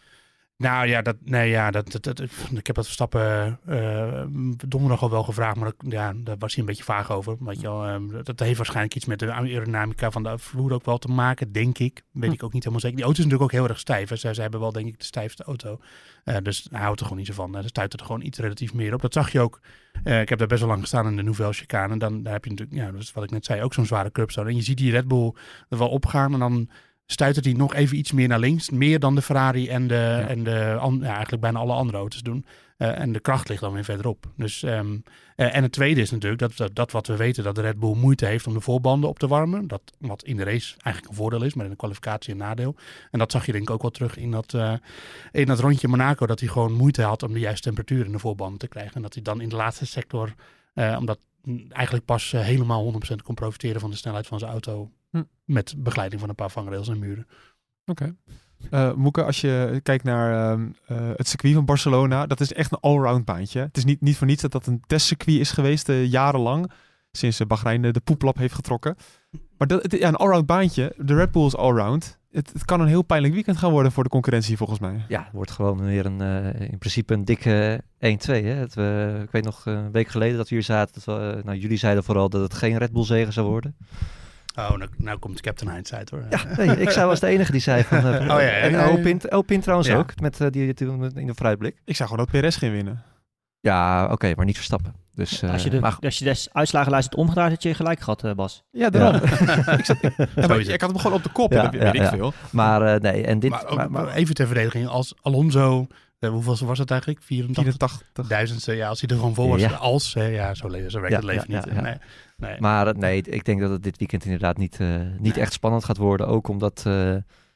[0.57, 2.19] Nou ja, dat, nee, ja dat, dat, dat-
[2.51, 4.23] ik heb dat Verstappen eh
[4.67, 7.35] donderdag al wel gevraagd, maar dat, ja, daar was hij een beetje vaag over.
[7.39, 10.85] Weet je wel, ehm, dat, heeft waarschijnlijk iets met de aerodynamica van de vloer ook
[10.85, 12.03] wel te maken, denk ik.
[12.11, 12.35] Weet Hm.
[12.35, 12.95] ik ook niet helemaal zeker.
[12.97, 14.09] Die auto is natuurlijk ook heel erg stijf.
[14.09, 14.15] Hè.
[14.15, 15.79] Ze, hebben wel, denk ik, de stijfste auto.
[16.23, 17.53] Eh, dus hij houdt er gewoon niet zo van.
[17.55, 19.01] Hij stuit er gewoon iets relatief meer op.
[19.01, 19.59] Dat zag je ook.
[20.03, 21.93] Eh, ik heb daar best wel lang gestaan in de Nouvelle Chicane.
[21.93, 23.85] En dan daar heb je natuurlijk, ja, dat is wat ik net zei, ook zo'n
[23.85, 24.49] zware curbstone.
[24.49, 25.33] En je ziet die Red Bull
[25.69, 26.69] er wel opgaan en dan
[27.07, 28.69] stuitert hij nog even iets meer naar links.
[28.69, 32.21] Meer dan de Ferrari en de, en de an- ja, eigenlijk bijna alle andere auto's
[32.21, 32.45] doen.
[32.77, 34.25] Eh, en de kracht ligt dan weer verderop.
[34.35, 34.97] Dus, ehm,
[35.35, 37.79] eh, en het tweede is natuurlijk dat, dat, dat wat we weten, dat de Red
[37.79, 39.67] Bull moeite heeft om de voorbanden op te warmen.
[39.67, 42.75] Dat, wat in de race eigenlijk een voordeel is, maar in de kwalificatie een nadeel.
[43.11, 44.73] En dat zag je denk ik ook wel terug in dat, eh,
[45.31, 48.19] in dat rondje Monaco, dat hij gewoon moeite had om de juiste temperatuur in de
[48.19, 48.95] voorbanden te krijgen.
[48.95, 50.33] En dat hij dan in de laatste sector,
[50.97, 54.89] omdat mm, eigenlijk pas helemaal 100% kon profiteren van de snelheid van zijn auto.
[55.17, 55.53] Hm.
[55.53, 57.27] Met begeleiding van een paar vangrails en muren.
[57.85, 58.15] Oké.
[58.69, 62.71] Eh Moeke, als je kijkt naar ehm, eh, het circuit van Barcelona, dat is echt
[62.71, 63.59] een allround baantje.
[63.59, 66.71] Het is niet, niet voor niets dat dat een testcircuit is geweest, eh, jarenlang,
[67.11, 68.95] sinds uh, Bahrein de poeplap heeft getrokken.
[69.57, 72.19] Maar dat, het- ja, een allround baantje, de Red Bull is allround.
[72.31, 75.05] Het, het kan een heel pijnlijk weekend gaan worden voor de concurrentie volgens mij.
[75.07, 78.43] Ja, het wordt gewoon weer een, eh, in principe een dikke 1-2.
[78.45, 78.53] Hè?
[78.53, 80.93] Het, eh, ik weet nog eh, een week geleden dat we hier zaten.
[80.93, 83.75] Dat we, nou, jullie zeiden vooral dat het geen Red Bull zegen zou worden.
[84.59, 86.23] Oh, nou, nou komt Captain Hindsight hoor.
[86.29, 87.97] Ja, nee, ik zou was de enige die zei van...
[87.97, 88.75] eh, ja, ja, en.
[88.75, 89.95] Elpin, Elpin trouwens Ja.
[89.97, 91.75] ook, met, eh, die toen in de vooruitblik.
[91.85, 93.03] Ik zou gewoon dat Perez ging winnen.
[93.59, 94.93] Ja, oké, maar niet Verstappen.
[95.15, 97.99] Dus, eh, als, je de, maar, als je de uitslagenlijst had omgedraaid, had je gelijk
[97.99, 98.63] gehad, eh, Bas.
[98.71, 99.21] Ja, daarom.
[99.45, 99.71] Ja.
[99.77, 100.71] ik, zat, ja, maar Sowieso.
[100.71, 102.09] ik had hem gewoon op de kop, Ja, en dat ja, weet ik ja.
[102.09, 102.33] veel.
[102.51, 103.49] maar eh, nee, en dit...
[103.49, 105.87] maar, ook- maar- maar- even ter verdediging, als Alonso,
[106.19, 107.21] eh, hoeveel was het eigenlijk?
[107.23, 108.27] 84 84.
[108.27, 109.69] duizendste, ja, als hij er gewoon voor was, Ja.
[109.71, 111.65] als, hè, ja, zo, le- zo werkt Ja, het leven ja, niet.
[111.65, 111.81] ja, ja.
[111.81, 111.97] Nee,
[112.37, 112.59] nee.
[112.59, 115.43] Maar eh, nee, ik denk dat het dit weekend inderdaad niet, eh, niet Nee.
[115.43, 116.27] echt spannend gaat worden.
[116.27, 117.15] Ook omdat eh,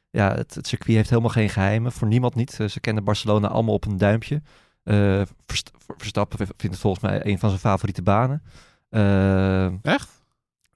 [0.10, 1.92] ja, het, het circuit heeft helemaal geen geheimen.
[1.92, 2.60] Voor niemand niet.
[2.60, 4.42] Eh, ze kennen Barcelona allemaal op een duimpje.
[4.84, 8.44] Eh, Verst- Verstappen vindt het volgens mij een van zijn favoriete banen.
[8.90, 10.10] Eh, Echt?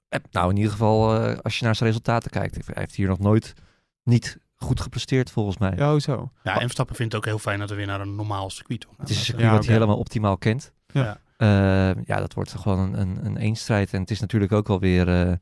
[0.08, 2.54] eh, nou, in ieder geval eh, als je naar zijn resultaten kijkt.
[2.54, 3.54] Hij heeft hier nog nooit
[4.02, 5.72] niet goed gepresteerd volgens mij.
[5.76, 6.30] Ja, zo.
[6.42, 8.80] Ja, en Verstappen vindt het ook heel fijn dat we weer naar een normaal circuit
[8.80, 9.00] toe gaan.
[9.00, 10.72] Het is een circuit Ja, wat hij helemaal optimaal kent.
[10.86, 11.20] Ja.
[11.36, 13.92] Eh, ja, dat wordt gewoon een, een, een eenstrijd.
[13.92, 15.32] En het is natuurlijk ook wel weer eh,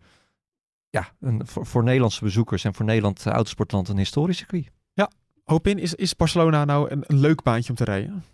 [0.91, 4.73] ja, een, voor, voor Nederlandse bezoekers en voor Nederland eh, autosportland een historisch circuit.
[5.45, 8.25] Hoop in, is, is Barcelona nou een, een leuk baantje om te rijden?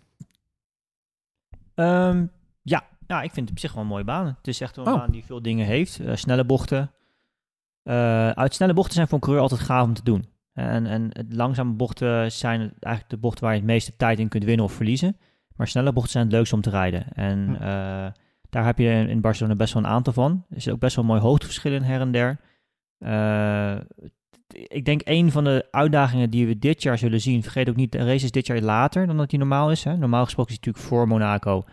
[1.75, 2.25] Ehm,
[2.61, 2.83] ja.
[3.07, 4.25] ja, ik vind het op zich wel een mooie baan.
[4.25, 4.93] Het is echt een Oh.
[4.93, 5.99] baan die veel dingen heeft.
[5.99, 6.91] Eh, snelle bochten.
[7.83, 10.25] Eh, uit snelle bochten zijn voor een coureur altijd gaaf om te doen.
[10.53, 14.27] En, en het langzame bochten zijn eigenlijk de bochten waar je het meeste tijd in
[14.27, 15.17] kunt winnen of verliezen.
[15.55, 17.05] Maar snelle bochten zijn het leukste om te rijden.
[17.13, 17.53] En Hm.
[17.53, 18.07] eh,
[18.49, 20.45] daar heb je in- in Barcelona best wel een aantal van.
[20.49, 22.39] Er zit ook best wel mooi hoogteverschillen her en der.
[22.97, 23.75] Eh,
[24.53, 27.43] ik denk een van de uitdagingen die we dit jaar zullen zien.
[27.43, 29.83] Vergeet ook niet, de race is dit jaar later dan dat die normaal is.
[29.83, 29.97] Hè?
[29.97, 31.63] Normaal gesproken is hij natuurlijk voor Monaco.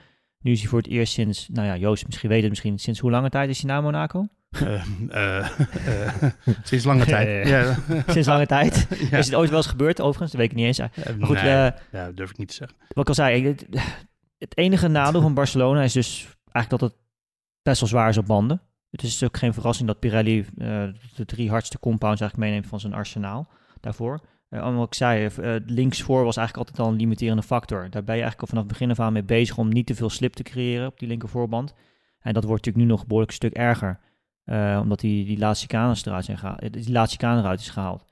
[0.41, 3.01] Nu is hij voor het eerst sinds, nou ja, Joost misschien weet het misschien, sinds
[3.01, 4.27] hoe lange tijd is hij na Monaco?
[4.51, 5.39] Eh, eh,
[6.23, 6.31] eh,
[6.63, 7.49] sinds lange tijd.
[7.49, 7.77] ja.
[8.07, 8.87] Sinds lange tijd.
[9.11, 9.19] Ja.
[9.19, 10.31] Is het ooit wel eens gebeurd overigens?
[10.31, 10.79] Dat weet ik niet eens.
[10.79, 12.77] Maar goed, nee, ja, dat durf ik niet te zeggen.
[12.89, 13.67] wat ik al zei, het,
[14.39, 17.01] het enige nadeel van Barcelona is dus eigenlijk dat het
[17.63, 18.61] best wel zwaar is op banden.
[18.91, 20.47] Het is ook geen verrassing dat Pirelli
[21.15, 23.49] de drie hardste compounds eigenlijk meeneemt van zijn arsenaal
[23.81, 24.21] daarvoor.
[24.51, 25.29] Uh, wat ik zei,
[25.67, 27.91] linksvoor was eigenlijk altijd al een limiterende factor.
[27.91, 29.95] Daar ben je eigenlijk al vanaf het begin af aan mee bezig om niet te
[29.95, 31.75] veel slip te creëren op die linkervoorband.
[32.21, 33.99] En dat wordt natuurlijk nu nog een behoorlijk stuk erger.
[34.51, 36.73] Uh, omdat die, die laatste chicanes eruit zijn gehaald.
[36.73, 38.05] Die laatste chicane eruit is gehaald.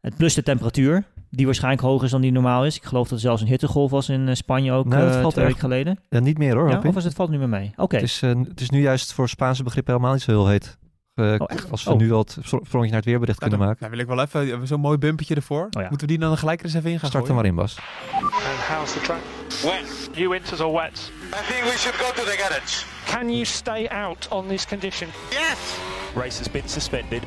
[0.00, 2.76] Het plus de temperatuur, die waarschijnlijk hoger is dan die normaal is.
[2.76, 5.32] Ik geloof dat er zelfs een hittegolf was in Spanje ook nee, dat uh, valt
[5.34, 5.98] twee erg- weken geleden.
[6.08, 6.70] Ja, niet meer hoor.
[6.70, 7.72] Ja, of is het valt nu meer mee?
[7.76, 7.94] Oké.
[7.94, 10.78] het, is, eh, het is nu juist voor Spaanse begrippen helemaal niet zo heel heet.
[11.14, 11.70] Eh, Oh, echt?
[11.70, 11.98] Als we Oh.
[11.98, 13.78] nu al het sprongje naar het weerbericht Nou, kunnen dan, maken.
[13.78, 15.64] nou wil ik wel even hebben we zo'n mooi bumpertje ervoor.
[15.64, 15.88] Oh ja.
[15.88, 17.78] Moeten we die dan gelijk er eens even in gaan Start er maar in, Bas.
[18.12, 18.32] And
[18.68, 19.20] how's the track?
[19.62, 20.10] Wet.
[20.12, 21.12] You winters or wet?
[21.26, 22.97] I think we should go to the garage.
[23.10, 25.08] Can you stay out on this condition?
[25.30, 25.78] Yes!
[26.14, 27.22] Race has been suspended.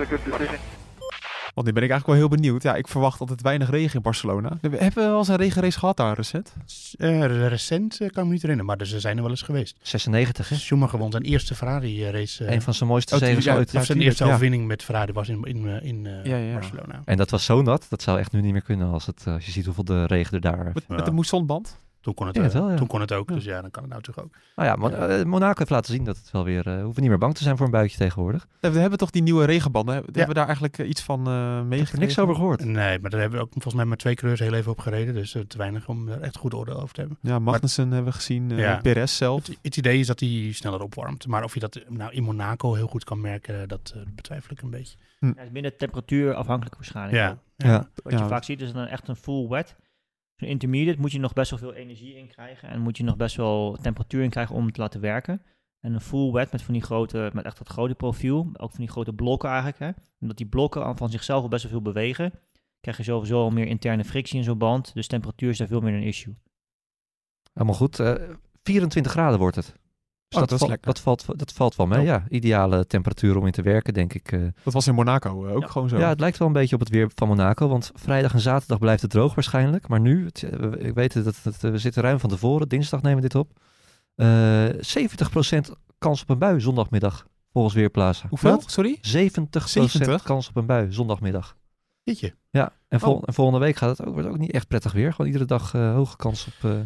[0.00, 0.56] A good decision.
[1.54, 2.62] Want nu ben ik eigenlijk wel heel benieuwd.
[2.62, 4.58] Ja, ik verwacht altijd weinig regen in Barcelona.
[4.60, 6.52] Hebben we wel eens een regenrace gehad daar recent?
[6.98, 9.42] Eh, recent eh, kan ik me niet herinneren, maar er- ze zijn er wel eens
[9.42, 9.76] geweest.
[9.82, 10.56] 96, hè?
[10.56, 12.52] Schumacher won zijn eerste Ferrari-race.
[12.52, 13.72] Een van zijn mooiste Oh, zegens ooit.
[13.72, 13.82] ja.
[13.82, 14.28] zijn eerste ja.
[14.30, 16.52] overwinning met Ferrari was in, in, eh, in eh, Ja, ja.
[16.54, 17.02] Barcelona.
[17.04, 19.32] En dat was zo nat, dat zou echt nu niet meer kunnen als, het, eh,
[19.34, 20.70] als je ziet hoeveel de regen er daar...
[20.74, 20.94] Met, Ja.
[20.94, 21.76] met de moessonband?
[22.04, 22.76] Toen kon het, eh, het wel, ja.
[22.76, 24.36] toen kon het ook, dus ja, dan kan het nou toch ook.
[24.56, 26.66] Nou ja, Mon- eh, Monaco heeft laten zien dat het wel weer...
[26.66, 28.46] eh hoeven niet meer bang te zijn voor een buitje tegenwoordig.
[28.60, 29.94] We hebben toch die nieuwe regenbanden?
[29.94, 30.26] Hebben Ja.
[30.26, 31.98] we daar eigenlijk iets van eh Ik heb er meegekregen?
[31.98, 32.64] niks over gehoord.
[32.64, 35.14] Nee, maar daar hebben we ook volgens mij maar twee coureurs heel even op gereden,
[35.14, 37.18] dus te weinig om er echt goed oordeel over te hebben.
[37.20, 38.50] Ja, Magnussen hebben we gezien.
[38.50, 38.76] eh Ja.
[38.82, 39.46] Perez zelf.
[39.46, 42.74] Het, het idee is dat hij sneller opwarmt, maar of je dat nou in Monaco
[42.74, 44.96] heel goed kan merken, dat betwijfel ik een beetje.
[45.20, 47.16] Ja, het is minder temperatuur afhankelijk waarschijnlijk.
[47.16, 47.38] Ja.
[47.56, 47.88] Ja.
[48.02, 48.26] Wat je Ja.
[48.28, 49.74] vaak ziet is dan echt een full wet.
[50.44, 52.68] Intermediate moet je nog best wel veel energie in krijgen.
[52.68, 55.42] En moet je nog best wel temperatuur in krijgen om het te laten werken.
[55.80, 58.50] En een full wet met van die grote, met echt dat grote profiel.
[58.52, 59.78] Ook van die grote blokken eigenlijk.
[59.78, 59.90] Hè.
[60.20, 62.32] Omdat die blokken van zichzelf al best wel veel bewegen.
[62.80, 64.94] Krijg je sowieso al meer interne frictie in zo'n band.
[64.94, 66.34] Dus temperatuur is daar veel meer een issue.
[67.52, 68.00] Helemaal goed.
[68.00, 68.14] Eh,
[68.62, 69.74] 24 graden wordt het.
[70.34, 70.82] Dus Oh, dat valt-.
[70.84, 72.24] Dat valt, dat valt wel mee, ja.
[72.28, 74.32] Ideale temperatuur om in te werken, denk ik.
[74.32, 74.40] eh.
[74.64, 75.66] Dat was in Monaco eh, ook Ja.
[75.68, 75.98] gewoon zo.
[75.98, 78.78] Ja, het lijkt wel een beetje op het weer van Monaco, want vrijdag en zaterdag
[78.78, 79.88] blijft het droog waarschijnlijk.
[79.88, 83.22] Maar nu, het, we- ik weet dat het, we zitten ruim van tevoren, dinsdag nemen
[83.22, 83.50] we dit op.
[84.14, 88.26] Eh 70% kans op een bui zondagmiddag, volgens Weerplaza.
[88.28, 88.50] Hoeveel?
[88.50, 88.70] Wat?
[88.70, 88.98] Sorry?
[89.00, 89.00] 70%
[89.64, 90.22] 70?
[90.22, 91.56] kans op een bui zondagmiddag.
[92.02, 92.34] Jeetje.
[92.50, 93.22] Ja, en, vol- Oh.
[93.26, 95.10] en volgende week gaat het ook, wordt ook niet echt prettig weer.
[95.10, 96.76] Gewoon iedere dag eh, hoge kans op, eh,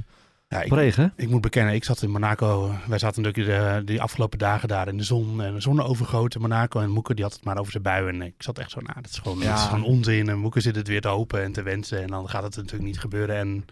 [0.49, 1.13] Ja, ik, regen.
[1.17, 2.71] ik moet bekennen, ik zat in Monaco.
[2.87, 5.43] Wij zaten natuurlijk de, die afgelopen dagen daar in de zon.
[5.43, 6.81] En de zon overgoten Monaco.
[6.81, 8.15] En Moeke die had het maar over zijn buien.
[8.15, 9.45] En ik zat echt zo, nou, dat is gewoon, Ja.
[9.51, 10.29] dat is gewoon onzin.
[10.29, 12.03] En Moeke zit het weer te hopen en te wensen.
[12.03, 13.37] En dan gaat het natuurlijk niet gebeuren.
[13.37, 13.65] En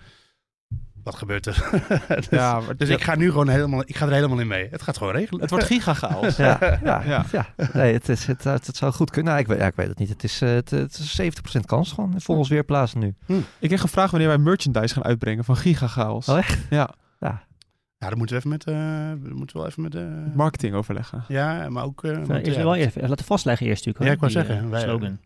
[1.07, 1.69] wat gebeurt er?
[2.09, 4.69] dus Ja, maar dus ik ga nu gewoon helemaal, ik ga er helemaal in mee.
[4.71, 5.41] Het gaat gewoon regelen.
[5.41, 6.37] het wordt gigachaos.
[6.37, 7.25] Ja, ja, Ja.
[7.33, 7.47] ja.
[7.73, 9.33] Nee, het, is, het, het, het zou goed kunnen.
[9.33, 10.09] Nou, ik, weet, ja, ik weet het niet.
[10.09, 11.21] Het is, eh, het, het is
[11.57, 13.15] 70% kans gewoon volgens Weerplaza nu.
[13.59, 16.29] Ik kreeg gevraagd wanneer wij merchandise gaan uitbrengen van gigachaos.
[16.29, 16.59] Oh, echt?
[16.71, 16.91] Ja,
[17.99, 20.03] Ja, dan moeten we even met, eh, we moeten wel even met, eh,
[20.35, 21.25] marketing overleggen.
[21.29, 22.05] ja, maar ook.
[22.05, 24.05] eh, Uh, want, eerst ja, wel even laten vastleggen eerst natuurlijk.
[24.11, 25.19] Ja, ik wou zeggen, wij- slogan.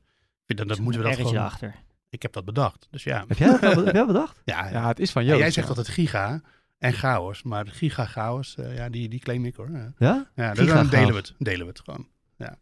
[0.47, 1.45] dat, dat moeten we dat Ergens gewoon.
[1.45, 1.75] achter.
[2.11, 2.89] Ik heb dat bedacht.
[2.91, 3.25] Dus ja.
[3.29, 4.41] Heb jij dat, wel- heb jij dat bedacht?
[4.45, 5.41] Ja, Ja, het is van Ja, Joost.
[5.43, 5.75] jij zegt ja.
[5.75, 6.41] altijd giga
[6.79, 9.69] en chaos, maar giga chaos, eh, ja, die, die claim ik hoor.
[9.73, 10.27] Ja, Ja?
[10.35, 11.35] ja dus Giga dan delen we het.
[11.39, 12.07] Delen we het gewoon.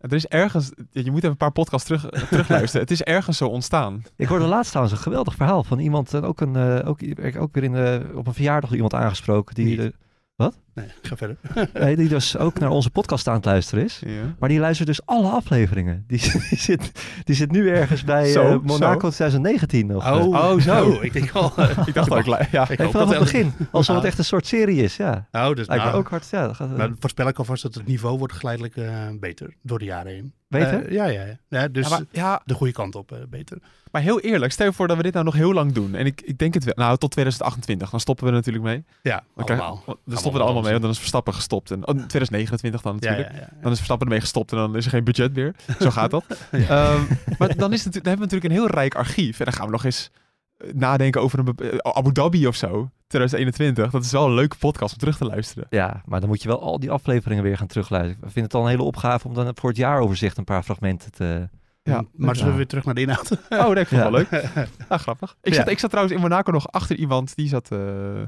[0.01, 2.81] Er is ergens, je moet even een paar podcasts terug, terugluisteren.
[2.81, 4.03] het is ergens zo ontstaan.
[4.17, 7.01] Ik hoorde laatst trouwens een geweldig verhaal van iemand, en ook, een, eh, ook,
[7.39, 9.95] ook weer in, eh, op een verjaardag iemand aangesproken, die, Niet.
[10.38, 11.37] Eh, Nee, ga verder.
[11.85, 14.03] nee, die dus ook naar onze podcast aan het luisteren is.
[14.07, 14.35] Ja.
[14.38, 16.05] Maar die luistert dus alle afleveringen.
[16.07, 16.20] Die,
[16.51, 16.92] die, zit,
[17.24, 19.14] die zit nu ergens bij Zo, eh, Monaco zo.
[19.16, 20.05] 2019 nog.
[20.05, 20.27] eh.
[20.27, 20.98] Oh, zo.
[21.01, 21.53] ik denk al.
[21.87, 22.68] Ik dacht ook, ja.
[22.70, 23.53] ik hoop vanaf dat het begin.
[23.70, 25.29] Alsof het echt een soort serie is, ja.
[25.33, 26.53] Oh, dus nou, ook hard, ja.
[26.53, 30.12] Gaat, nou, voorspel ik alvast dat het niveau wordt geleidelijk eh, beter door de jaren
[30.12, 30.33] heen.
[30.49, 30.87] Beter?
[30.87, 31.39] Eh, ja, ja, ja.
[31.49, 33.59] ja dus Ja, maar, ja, de goede kant op, eh, beter.
[33.93, 35.95] maar heel eerlijk, stel je voor dat we dit nou nog heel lang doen.
[35.95, 36.75] En ik, ik denk het wel.
[36.77, 38.85] Nou, tot 2028, dan stoppen we er natuurlijk mee.
[39.03, 41.71] Ja, Dan, krijg- dan stoppen we er allemaal mee, want dan is Verstappen gestopt.
[41.71, 43.29] En, oh, 2029 dan natuurlijk.
[43.63, 45.55] Dan is Verstappen ermee gestopt en dan is er geen budget meer.
[45.81, 46.25] Zo gaat dat.
[46.51, 47.01] Ehm,
[47.39, 49.39] maar dan, is het, dan hebben we natuurlijk een heel rijk archief.
[49.39, 50.11] En dan gaan we nog eens
[50.57, 52.91] eh, nadenken over een Abu Dhabi of zo.
[53.09, 53.90] 2021.
[53.90, 55.66] Dat is wel een leuke podcast om terug te luisteren.
[55.71, 58.25] Ja, maar dan moet je wel al die afleveringen weer gaan terugluisteren.
[58.27, 61.12] Ik vind het al een hele opgave om dan voor het jaaroverzicht een paar fragmenten
[61.12, 61.49] te...
[61.83, 63.31] Ja, maar zullen we weer terug naar de inhoud?
[63.49, 64.29] Oh, nee, ik vond het wel leuk.
[64.88, 65.37] Ah, grappig.
[65.42, 65.59] Ik, Ja.
[65.59, 67.79] zat, ik zat trouwens in Monaco nog achter iemand die zat eh,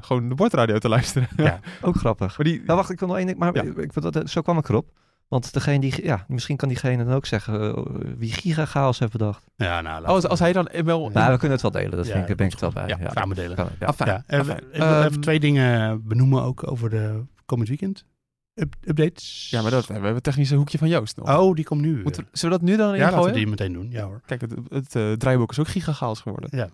[0.01, 1.27] gewoon de bordradio te luisteren.
[1.37, 1.59] Ja.
[1.81, 2.27] Ook grappig.
[2.37, 3.37] maar die, Nou, wacht, ik wil nog één ding.
[3.39, 3.63] Maar Ja.
[3.63, 3.91] ik,
[4.29, 4.89] zo kwam ik erop.
[5.31, 6.03] Want degene die...
[6.05, 7.83] Ja, misschien kan diegene dan ook zeggen eh,
[8.17, 9.43] wie giga-chaos heeft bedacht.
[9.55, 11.09] Ja, nou, oh, als, als hij dan wel...
[11.09, 11.97] Nou, we kunnen het wel delen.
[11.97, 12.87] Dat Ja, vind ik, ben ik het wel bij.
[12.87, 13.55] Ja, samen delen.
[13.55, 13.85] Kan, ja.
[13.85, 14.71] Afijn, Ja, even, afijn.
[14.71, 18.05] even, even twee dingen benoemen ook over de komend weekend.
[18.53, 19.47] Up- updates.
[19.49, 21.37] Ja, maar dat, we hebben het technische hoekje van Joost nog.
[21.37, 22.01] Oh, die komt nu.
[22.03, 23.33] Moeten we- zullen we dat nu dan ja, laten we ingooien?
[23.37, 23.87] die meteen doen.
[23.91, 24.21] Ja hoor.
[24.25, 26.49] Kijk, het, het eh, draaiboek is ook gigachaos geworden.
[26.53, 26.69] Ja.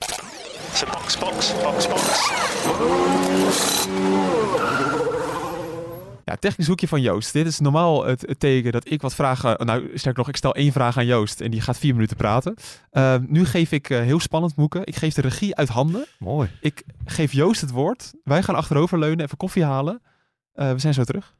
[0.73, 2.25] So box, box, box, box.
[6.27, 7.33] Ja, technisch hoekje van Joost.
[7.33, 9.65] Dit is normaal het, het teken dat ik wat vragen...
[9.65, 12.55] Nou, sterker nog, ik stel één vraag aan Joost en die gaat vier minuten praten.
[12.91, 14.81] Uh, nu geef ik uh, heel spannend, Moeke.
[14.83, 16.05] Ik geef de regie uit handen.
[16.19, 16.49] Mooi.
[16.61, 18.13] Ik geef Joost het woord.
[18.23, 20.01] Wij gaan achteroverleunen, even koffie halen.
[20.55, 21.35] Uh, we zijn zo terug.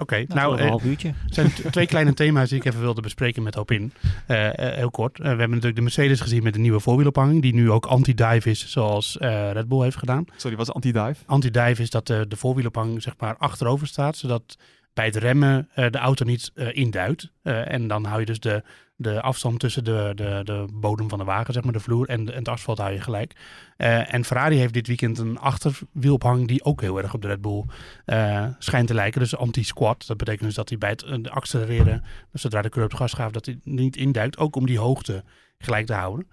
[0.00, 1.08] Oké, okay, nou, nou een half uurtje.
[1.08, 3.92] Er zijn twee kleine thema's die ik even wilde bespreken met Hopin.
[4.28, 5.18] Uh, uh, heel kort.
[5.18, 8.70] we hebben natuurlijk de Mercedes gezien met de nieuwe voorwielophanging, die nu ook anti-dive is,
[8.70, 9.16] zoals
[9.52, 10.24] Red Bull heeft gedaan.
[10.36, 11.24] Sorry, wat is anti-dive?
[11.26, 14.56] Anti-dive is dat de, de voorwielophanging zeg maar achterover staat, zodat
[14.94, 17.30] bij het remmen de auto niet induikt.
[17.42, 18.62] en dan hou je dus de,
[19.00, 22.28] de afstand tussen de, de, de bodem van de wagen, zeg maar, de vloer en,
[22.28, 23.32] en het asfalt hou je gelijk.
[23.76, 27.40] Uh, en Ferrari heeft dit weekend een achterwielophang die ook heel erg op de Red
[27.40, 27.64] Bull
[28.06, 29.20] uh, schijnt te lijken.
[29.20, 30.06] Dus anti-squat.
[30.06, 33.32] Dat betekent dus dat hij bij het uh, accelereren, dus zodra de curb gas gaat,
[33.32, 34.38] dat hij niet induikt.
[34.38, 35.24] Ook om die hoogte
[35.58, 36.28] gelijk te houden.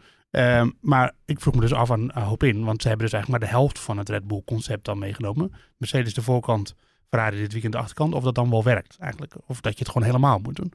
[0.81, 3.51] Maar ik vroeg me dus af aan hoop in, want ze hebben dus eigenlijk maar
[3.51, 5.53] de helft van het Red Bull concept dan meegenomen.
[5.77, 6.75] Mercedes de voorkant,
[7.09, 8.13] Ferrari dit weekend de achterkant.
[8.13, 9.33] Of dat dan wel werkt eigenlijk.
[9.45, 10.73] Of dat je het gewoon helemaal moet doen.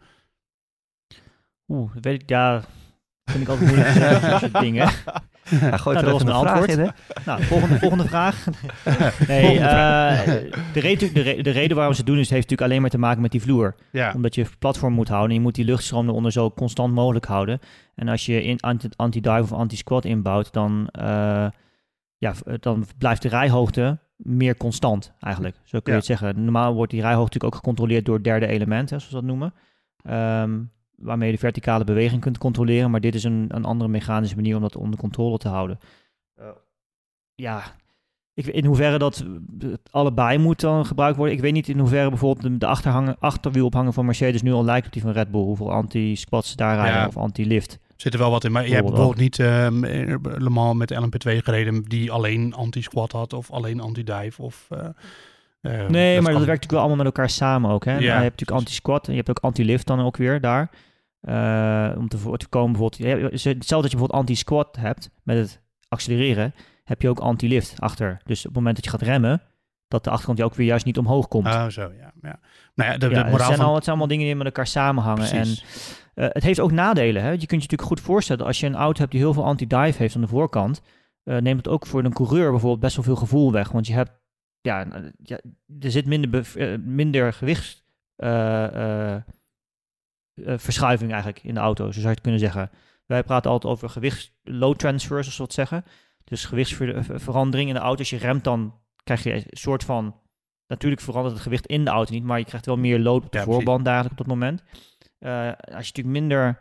[1.73, 2.63] Oeh, dat weet ik, ja,
[3.25, 4.91] vind ik altijd moeilijk te zeggen, dat soort dingen.
[5.61, 6.71] Ja, gooi nou, er was een antwoord.
[6.71, 6.89] In, hè?
[7.25, 8.47] Nou, volgende, volgende vraag.
[9.29, 9.61] Nee, uh,
[10.73, 12.99] de, reden, de, de, reden waarom ze het doen is, heeft natuurlijk alleen maar te
[12.99, 13.75] maken met die vloer.
[13.93, 14.13] Ja.
[14.15, 17.59] Omdat je platform moet houden en je moet die luchtstroom eronder zo constant mogelijk houden.
[17.95, 18.61] En als je in
[18.97, 21.47] anti-dive of anti-squat inbouwt, dan, uh,
[22.17, 25.57] ja, dan blijft de rijhoogte meer constant eigenlijk.
[25.65, 26.45] Zo kun je het zeggen.
[26.45, 29.55] Normaal wordt die rijhoogte natuurlijk ook gecontroleerd door derde elementen, zoals we dat noemen.
[30.43, 30.71] Um,
[31.03, 32.91] waarmee je de verticale beweging kunt controleren.
[32.91, 35.79] Maar dit is een, een andere mechanische manier om dat onder controle te houden.
[36.41, 36.47] Uh,
[37.35, 37.62] ja,
[38.35, 39.25] ik, in hoeverre dat
[39.91, 41.35] allebei moet dan gebruikt worden.
[41.35, 44.93] Ik weet niet in hoeverre bijvoorbeeld de, achterhangen, achterwielophanger van Mercedes nu al lijkt op
[44.93, 45.43] die van Red Bull.
[45.43, 47.07] Hoeveel anti-squats daar rijden ja.
[47.07, 47.79] of anti-lift.
[47.97, 49.67] Zit er wel wat in, maar je hebt bijvoorbeeld niet uh,
[50.38, 54.69] Le Mans met LMP2 gereden die alleen anti-squat had of alleen anti-dive of...
[54.73, 57.85] Uh, uh, nee, dat maar dat werkt natuurlijk wel allemaal met elkaar samen ook.
[57.85, 57.93] Hè?
[57.93, 60.71] Ja, je hebt natuurlijk anti-squat en je hebt ook anti-lift dan ook weer daar.
[61.29, 66.55] Uh, om te, te komen bijvoorbeeld, hetzelfde dat je bijvoorbeeld anti-squat hebt met het accelereren,
[66.85, 68.21] heb je ook anti-lift achter.
[68.25, 69.43] Dus op het moment dat je gaat remmen,
[69.89, 71.47] dat de achterkant je ook weer juist niet omhoog komt.
[71.47, 72.13] Oh, zo, ja.
[72.23, 72.41] ja.
[72.75, 73.67] Nou ja, de, de ja, moraal het, zijn van...
[73.67, 75.29] al, het zijn allemaal dingen die met elkaar samenhangen.
[75.29, 75.65] Precies.
[76.15, 77.23] En uh, het heeft ook nadelen.
[77.23, 77.31] Hè?
[77.31, 79.99] Je kunt je natuurlijk goed voorstellen, als je een auto hebt die heel veel anti-dive
[79.99, 80.83] heeft aan de voorkant,
[81.25, 83.71] uh, neemt het ook voor een coureur bijvoorbeeld best wel veel gevoel weg.
[83.71, 84.11] Want je hebt,
[84.61, 84.87] ja,
[85.23, 85.41] ja
[85.81, 87.85] er zit minder, uh, minder gewicht
[90.43, 92.71] uh, verschuiving eigenlijk in de auto, zo zou je het kunnen zeggen.
[93.07, 95.85] Wij praten altijd over gewichts load transfers, als we dat zeggen.
[96.25, 97.99] Dus gewichtsverandering in de auto.
[97.99, 98.75] Als je remt, dan
[99.05, 100.21] krijg je een soort van...
[100.67, 103.33] Natuurlijk verandert het gewicht in de auto niet, maar je krijgt wel meer load op
[103.33, 104.63] de ja, voorband eigenlijk op dat moment.
[105.19, 106.61] Uh, als je natuurlijk minder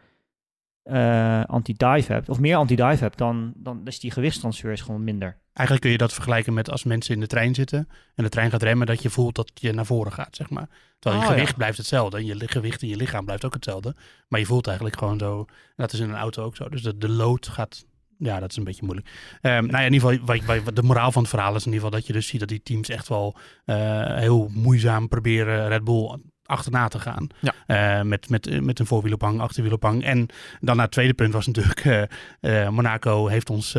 [0.84, 5.41] uh, anti-dive hebt, of meer anti-dive hebt, dan, dan is die gewichtstransfer is gewoon minder.
[5.54, 8.52] Eigenlijk kun je dat vergelijken met als mensen in de trein zitten en de trein
[8.52, 10.70] gaat remmen, dat je voelt dat je naar voren gaat, zeg maar.
[11.00, 11.58] Terwijl je oh, gewicht ja.
[11.58, 13.96] blijft hetzelfde en je gewicht in je lichaam blijft ook hetzelfde.
[14.28, 16.70] Maar je voelt eigenlijk gewoon zo, dat is in een auto ook zo.
[16.70, 17.86] Dus de, de load gaat,
[18.18, 19.08] ja, dat is een beetje moeilijk.
[19.42, 21.72] Um, nou ja, in ieder geval, wat, wat, de moraal van het verhaal is in
[21.72, 23.76] ieder geval dat je dus ziet dat die teams echt wel uh,
[24.16, 26.20] heel moeizaam proberen Red Bull
[26.52, 27.28] achterna te gaan.
[27.40, 27.54] Ja.
[28.00, 30.04] Uh, met, met, met een voorwielophang, achterwielophang.
[30.04, 30.28] En
[30.60, 31.86] dan naar het tweede punt was natuurlijk...
[31.86, 32.02] Uh,
[32.42, 33.78] uh, Monaco heeft ons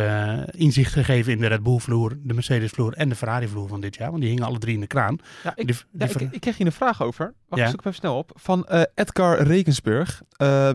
[0.51, 3.81] inzicht gegeven in de Red Bull vloer, de Mercedes vloer en de Ferrari vloer van
[3.81, 4.11] dit jaar.
[4.11, 5.19] Want die hingen alle drie in de kraan.
[5.45, 7.35] Ja, ik, die, die ja, ik, ik, kreeg hier een vraag over.
[7.49, 7.69] Wacht, ja.
[7.69, 8.31] zoek even snel op.
[8.35, 10.23] Van Edgar Regensburg.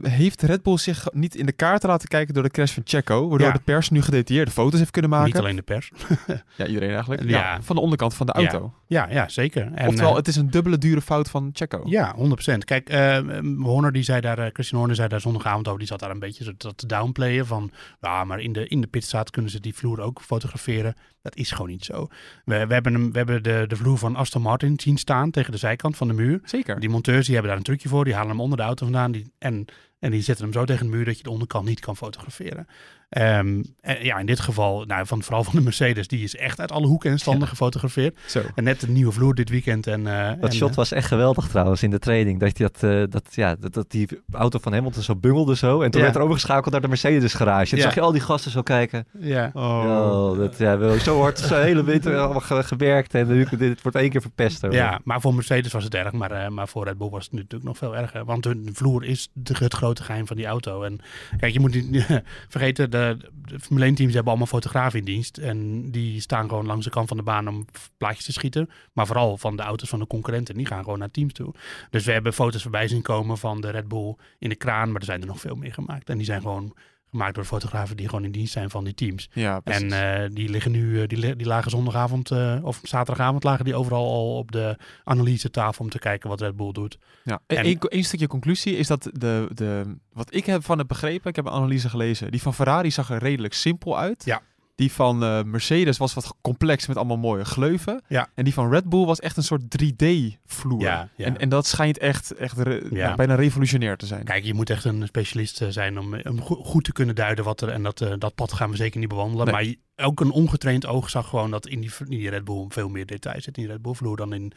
[0.01, 3.29] heeft Red Bull zich niet in de kaart laten kijken door de crash van Checo?
[3.29, 3.53] Waardoor ja.
[3.53, 5.27] de pers nu gedetailleerde foto's heeft kunnen maken?
[5.27, 5.91] Niet alleen de pers.
[6.57, 7.23] ja, iedereen eigenlijk.
[7.23, 7.61] Ja.
[7.61, 8.73] van de onderkant van de auto.
[8.87, 9.71] Ja, ja, zeker.
[9.73, 11.81] En, Oftewel, het is een dubbele dure fout van Checo.
[11.89, 12.65] Ja, 100%.
[12.65, 13.19] Kijk, uh,
[13.59, 16.19] Horner die zei daar, uh, Christian Horner zei daar zondagavond over, die zat daar een
[16.19, 17.71] beetje dat te downplayen van,
[18.01, 20.95] ja, maar in de, in de pitstraat kunnen ze die vloer ook fotograferen.
[21.21, 22.07] Dat is gewoon niet zo.
[22.45, 25.51] We, we hebben, hem, we hebben de, de vloer van Aston Martin zien staan tegen
[25.51, 26.39] de zijkant van de muur.
[26.43, 26.79] Zeker.
[26.79, 29.11] Die monteurs die hebben daar een trucje voor, die halen hem onder de auto vandaan
[29.11, 29.65] die, en,
[29.99, 32.67] en die zetten hem zo tegen de muur dat je de onderkant niet kan fotograferen.
[33.09, 36.59] Um, en ja, in dit geval, nou, van, vooral van de Mercedes, die is echt
[36.59, 37.49] uit alle hoeken en standen ja.
[37.49, 38.19] gefotografeerd.
[38.25, 38.41] Zo.
[38.55, 39.87] En net de nieuwe vloer dit weekend.
[39.87, 42.39] En, uh, dat en, shot was echt geweldig trouwens in de training.
[42.39, 45.81] Dat, dat, uh, dat, ja, dat, dat die auto van Hamilton zo bungelde zo.
[45.81, 46.05] En toen ja.
[46.05, 47.71] werd er overgeschakeld naar de Mercedes garage.
[47.71, 47.83] En ja.
[47.83, 49.07] zag je al die gasten zo kijken.
[49.19, 49.51] Ja.
[49.53, 50.31] Oh.
[50.31, 53.13] oh dat, ja, wel, zo hard, zo hele winter allemaal ge gewerkt.
[53.13, 54.61] En nu, dit wordt één keer verpest.
[54.61, 54.73] Hoor.
[54.73, 56.11] Ja, maar voor Mercedes was het erg.
[56.11, 58.25] Maar, uh, maar voor Red Bull was het natuurlijk nog veel erger.
[58.25, 60.83] Want hun vloer is de, het grote geheim van die auto.
[60.83, 60.99] En
[61.37, 62.05] kijk, je moet niet
[62.49, 65.37] vergeten, de, de Formule 1 teams hebben allemaal fotografen in dienst.
[65.37, 67.65] En die staan gewoon langs de kant van de baan om
[67.97, 68.69] plaatjes te schieten.
[68.93, 70.55] Maar vooral van de auto's van de concurrenten.
[70.55, 71.53] Die gaan gewoon naar teams toe.
[71.89, 74.91] Dus we hebben foto's voorbij zien komen van de Red Bull in de kraan.
[74.91, 76.09] Maar er zijn er nog veel meer gemaakt.
[76.09, 76.75] En die zijn gewoon
[77.09, 79.29] Gemaakt door fotografen die gewoon in dienst zijn van die teams.
[79.33, 79.91] Ja, precies.
[79.91, 83.75] En eh, die liggen nu, eh, die, die lagen zondagavond eh, of zaterdagavond lagen die
[83.75, 86.97] overal al op de analysetafel om te kijken wat Red Bull doet.
[87.23, 90.87] Ja, En- Eén één stukje conclusie is dat de, de, wat ik heb van het
[90.87, 94.25] begrepen, ik heb een analyse gelezen, die van Ferrari zag er redelijk simpel uit.
[94.25, 94.41] Ja.
[94.77, 98.01] Die van eh, Mercedes was wat complex met allemaal mooie gleuven.
[98.07, 98.27] Ja.
[98.35, 100.81] En die van Red Bull was echt een soort 3D-vloer.
[100.81, 101.25] Ja, ja.
[101.25, 103.07] En, en dat schijnt echt, echt re- Ja.
[103.09, 104.23] ja, bijna revolutionair te zijn.
[104.23, 107.45] Kijk, je moet echt een specialist eh, zijn om, om go- goed te kunnen duiden
[107.45, 107.69] wat er.
[107.69, 109.45] En dat, eh, dat pad gaan we zeker niet bewandelen.
[109.45, 109.53] Nee.
[109.53, 112.65] Maar je- ook een ongetraind oog zag gewoon dat in die, in die Red Bull
[112.69, 114.51] veel meer detail zit in die Red Bull vloer dan in.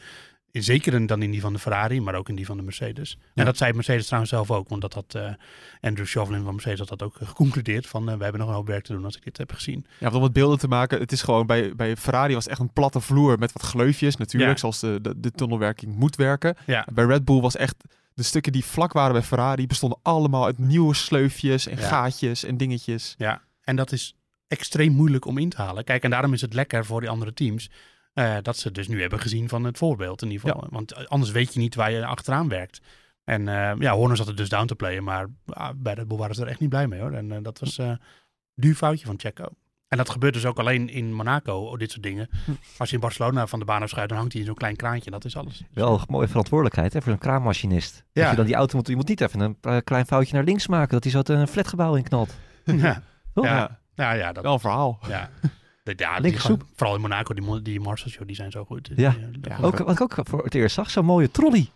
[0.51, 3.17] In zeker dan in die van de Ferrari, maar ook in die van de Mercedes.
[3.19, 3.27] Ja.
[3.33, 5.33] En dat zei Mercedes trouwens zelf ook, want dat had eh,
[5.81, 7.87] Andrew Chauvelin van Mercedes had dat ook eh, geconcludeerd.
[7.87, 9.85] Van eh, we hebben nog een hoop werk te doen als ik dit heb gezien.
[9.97, 12.59] Ja, want om het beelden te maken, het is gewoon bij, bij Ferrari was echt
[12.59, 14.57] een platte vloer met wat gleufjes natuurlijk, Ja.
[14.57, 16.55] zoals de, de, de tunnelwerking moet werken.
[16.65, 16.87] Ja.
[16.93, 17.75] Bij Red Bull was echt,
[18.13, 22.57] de stukken die vlak waren bij Ferrari bestonden allemaal uit nieuwe sleufjes en gaatjes en
[22.57, 23.15] dingetjes.
[23.17, 24.15] Ja, en dat is
[24.47, 25.83] extreem moeilijk om in te halen.
[25.83, 27.69] Kijk, en daarom is het lekker voor die andere teams
[28.13, 30.67] eh, dat ze dus nu hebben gezien van het voorbeeld in ieder geval.
[30.69, 32.81] Want eh, anders weet je niet waar je achteraan werkt.
[33.23, 36.17] En eh, ja, Horner zat er dus down te playen, maar ah, bij Red Bull
[36.17, 37.13] waren ze er echt niet blij mee hoor.
[37.13, 37.91] En dat was eh
[38.55, 39.45] duur foutje van Checo.
[39.87, 42.29] En dat gebeurt dus ook alleen in Monaco, oh, dit soort dingen.
[42.77, 45.11] Als je in Barcelona van de baan afschuift, dan hangt hij in zo'n klein kraantje.
[45.11, 45.63] Dat is alles.
[45.73, 48.03] Wel een mooie verantwoordelijkheid hè, voor een kraammachinist.
[48.11, 48.21] Ja.
[48.21, 50.67] Dat je dan die auto moet, je moet niet even een klein foutje naar links
[50.67, 52.37] maken, dat hij zo het, een flatgebouw in knalt.
[52.65, 53.03] ja.
[53.33, 53.45] Toch?
[53.45, 53.79] Ja.
[53.95, 54.99] Ja, ja, dat, Wel een verhaal.
[55.07, 55.29] ja.
[55.95, 58.89] Dat- Ja, die gaan- vooral in Monaco, die, die Marshals, joh, die zijn zo goed.
[58.95, 59.09] Ja.
[59.09, 61.69] Die, eh, Ja, Ook, wat ik ook voor het eerst zag, zo'n mooie trolley.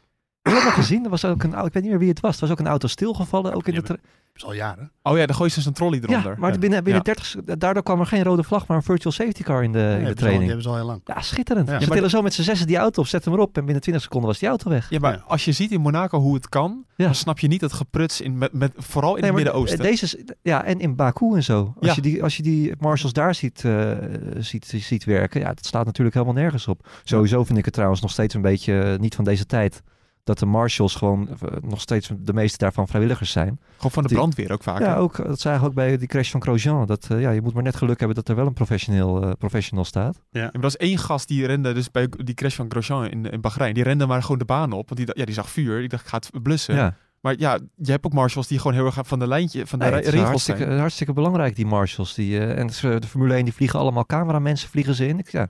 [0.50, 1.04] Heb je dat gezien?
[1.04, 2.36] Er was ook een, ik weet niet meer wie het was.
[2.36, 3.54] Er was ook een auto stilgevallen.
[3.54, 3.98] Ook in de Dat
[4.36, 4.92] is al jaren.
[5.04, 6.32] Oh ja, dan gooi je dus een trolley eronder.
[6.32, 9.12] ja, maar binnen, binnen 30 sec- daardoor kwam er geen rode vlag, maar een virtual
[9.14, 10.40] safety car in de, in de Ja, ze al- training.
[10.40, 11.02] Die hebben ze al heel lang.
[11.06, 11.70] Ja, schitterend.
[11.70, 11.80] Ja.
[11.80, 14.04] Ze tillen zo met z'n zessen die auto op, zetten hem erop en binnen 20
[14.04, 14.90] seconden was die auto weg.
[14.90, 15.24] Ja, maar Ja.
[15.28, 17.06] als je ziet in Monaco hoe het kan, Ja.
[17.06, 19.80] dan snap je niet het gepruts in, met, met, vooral in Nee, het Midden-Oosten.
[19.80, 21.74] Deze, ja, en in Baku en zo.
[21.80, 21.94] Als, Ja.
[21.96, 23.92] je, die, als je die marshals daar ziet, eh,
[24.38, 26.88] ziet, ziet werken, ja, dat staat natuurlijk helemaal nergens op.
[27.04, 29.82] Sowieso vind ik het trouwens nog steeds een beetje eh, niet van deze tijd.
[30.26, 33.60] Dat de marshals gewoon eh, nog steeds de meeste daarvan vrijwilligers zijn.
[33.76, 34.80] Gewoon van de Die- brandweer ook vaak.
[34.80, 34.98] Ja, hè?
[34.98, 36.86] ook, dat zagen we ook bij die crash van Grosjean.
[36.86, 39.32] Dat, eh, ja, je moet maar net geluk hebben dat er wel een professioneel, eh,
[39.40, 40.22] professional staat.
[40.30, 43.30] Ja, maar er was één gast die rende, dus bij die crash van Grosjean in,
[43.32, 44.90] in Bahrein, die rende maar gewoon de baan op.
[44.90, 46.76] Want die, ja, die zag vuur, die dacht, ik ga het blussen.
[46.76, 46.96] Ja.
[47.22, 49.86] Maar ja, je hebt ook marshals die gewoon heel erg van de lijntje, van de
[49.86, 50.28] Nee, is regels zijn.
[50.58, 52.14] hartstikke, hartstikke belangrijk, die marshals.
[52.14, 55.20] Die, eh, en de Formule 1 die vliegen allemaal cameramensen vliegen ze in.
[55.20, 55.48] Ik, ja,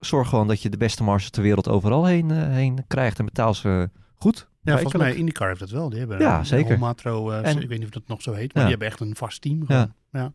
[0.00, 3.24] zorg gewoon dat je de beste marshals ter wereld overal heen, eh, heen krijgt en
[3.24, 3.90] betaal ze
[4.22, 4.48] goed.
[4.62, 5.14] Ja, volgens mij.
[5.14, 5.88] IndyCar heeft dat wel.
[5.90, 6.78] Die hebben Ja, een zeker.
[6.78, 8.68] Matro, En- ik weet niet of dat nog zo heet, maar Ja.
[8.68, 9.66] die hebben echt een vast team.
[9.66, 9.94] Gewoon.
[10.12, 10.32] Ja.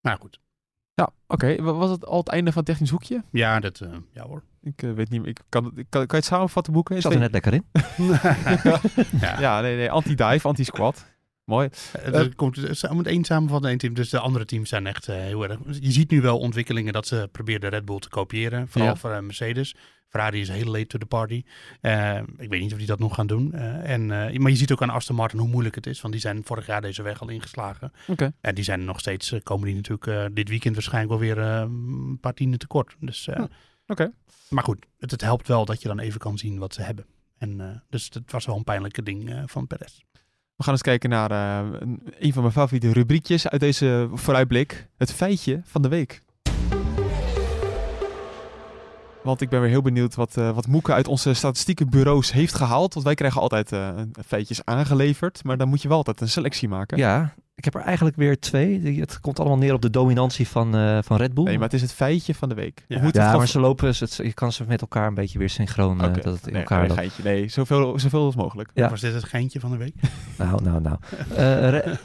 [0.00, 0.40] Maar goed.
[0.94, 1.62] Ja, oké.
[1.62, 3.22] Wa- Was het al het einde van het technisch hoekje?
[3.30, 4.42] Ja, dat, eh, ja hoor.
[4.62, 5.28] Ik eh, weet niet meer.
[5.30, 6.96] Ik kan, het- ik kan, kan je het samenvatten, boeken?
[6.96, 7.64] Ik zat er net lekker in.
[9.20, 9.40] ja.
[9.40, 9.90] Ja, nee, nee.
[9.90, 11.14] Anti-dive, anti-squat.
[11.46, 11.68] Mooi.
[11.92, 13.94] Eh, er komt, eh, om het één samenvatten, één team.
[13.94, 15.58] Dus de andere teams zijn echt eh, heel erg...
[15.80, 18.68] Je ziet nu wel ontwikkelingen dat ze proberen de Red Bull te kopiëren.
[18.68, 18.96] Vooral Ja.
[18.96, 19.74] voor Mercedes.
[20.08, 21.42] Ferrari is heel late to the party.
[22.36, 23.52] Ik weet niet of die dat nog gaan doen.
[23.52, 26.00] En, maar je ziet ook aan Aston Martin hoe moeilijk het is.
[26.00, 27.92] Want die zijn vorig jaar deze weg al ingeslagen.
[28.06, 28.32] Oké.
[28.40, 32.34] En die zijn nog steeds, komen die natuurlijk dit weekend waarschijnlijk wel weer een paar
[32.34, 32.96] tienden tekort.
[33.00, 33.46] Dus, Hm,
[33.86, 34.12] oké.
[34.48, 37.06] Maar goed, het, het helpt wel dat je dan even kan zien wat ze hebben.
[37.38, 40.00] En, dus het was wel een pijnlijke ding van Perez.
[40.56, 41.78] We gaan eens kijken naar eh,
[42.18, 44.88] een, van mijn favoriete rubriekjes uit deze vooruitblik.
[44.96, 46.20] Het feitje van de week.
[49.22, 52.94] Want ik ben weer heel benieuwd wat, eh wat Moeke uit onze statistiekenbureaus heeft gehaald.
[52.94, 53.90] Want wij krijgen altijd eh,
[54.26, 55.44] feitjes aangeleverd.
[55.44, 56.98] Maar dan moet je wel altijd een selectie maken.
[56.98, 59.00] Ja, ik heb er eigenlijk weer twee.
[59.00, 61.44] Het komt allemaal neer op de dominantie van, eh, van Red Bull.
[61.44, 62.84] Nee, maar het is het feitje van de week.
[62.88, 62.96] Ja.
[62.96, 65.14] We moeten ja, het maar gewoon- ze lopen, ze- je kan ze met elkaar een
[65.14, 67.22] beetje weer synchroon, eh, dat het in nee, elkaar geintje.
[67.22, 68.70] Nee, zoveel, zoveel als mogelijk.
[68.74, 68.90] Ja.
[68.90, 69.94] Was dit het geintje van de week?
[70.38, 70.96] Nou, nou, nou.
[71.34, 71.98] Eh, Re-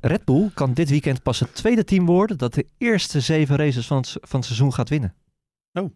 [0.00, 3.86] Red Bull kan dit weekend pas het tweede team worden dat de eerste zeven races
[3.86, 5.14] van het, van het seizoen gaat winnen.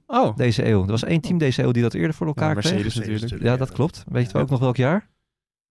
[0.07, 0.83] Oh, Deze eeuw.
[0.83, 2.73] Er was één team deze eeuw die dat eerder voor elkaar Ja, kreeg.
[2.73, 3.43] Mercedes natuurlijk.
[3.43, 4.05] Ja, dat klopt.
[4.09, 5.09] Weet je ook nog welk jaar?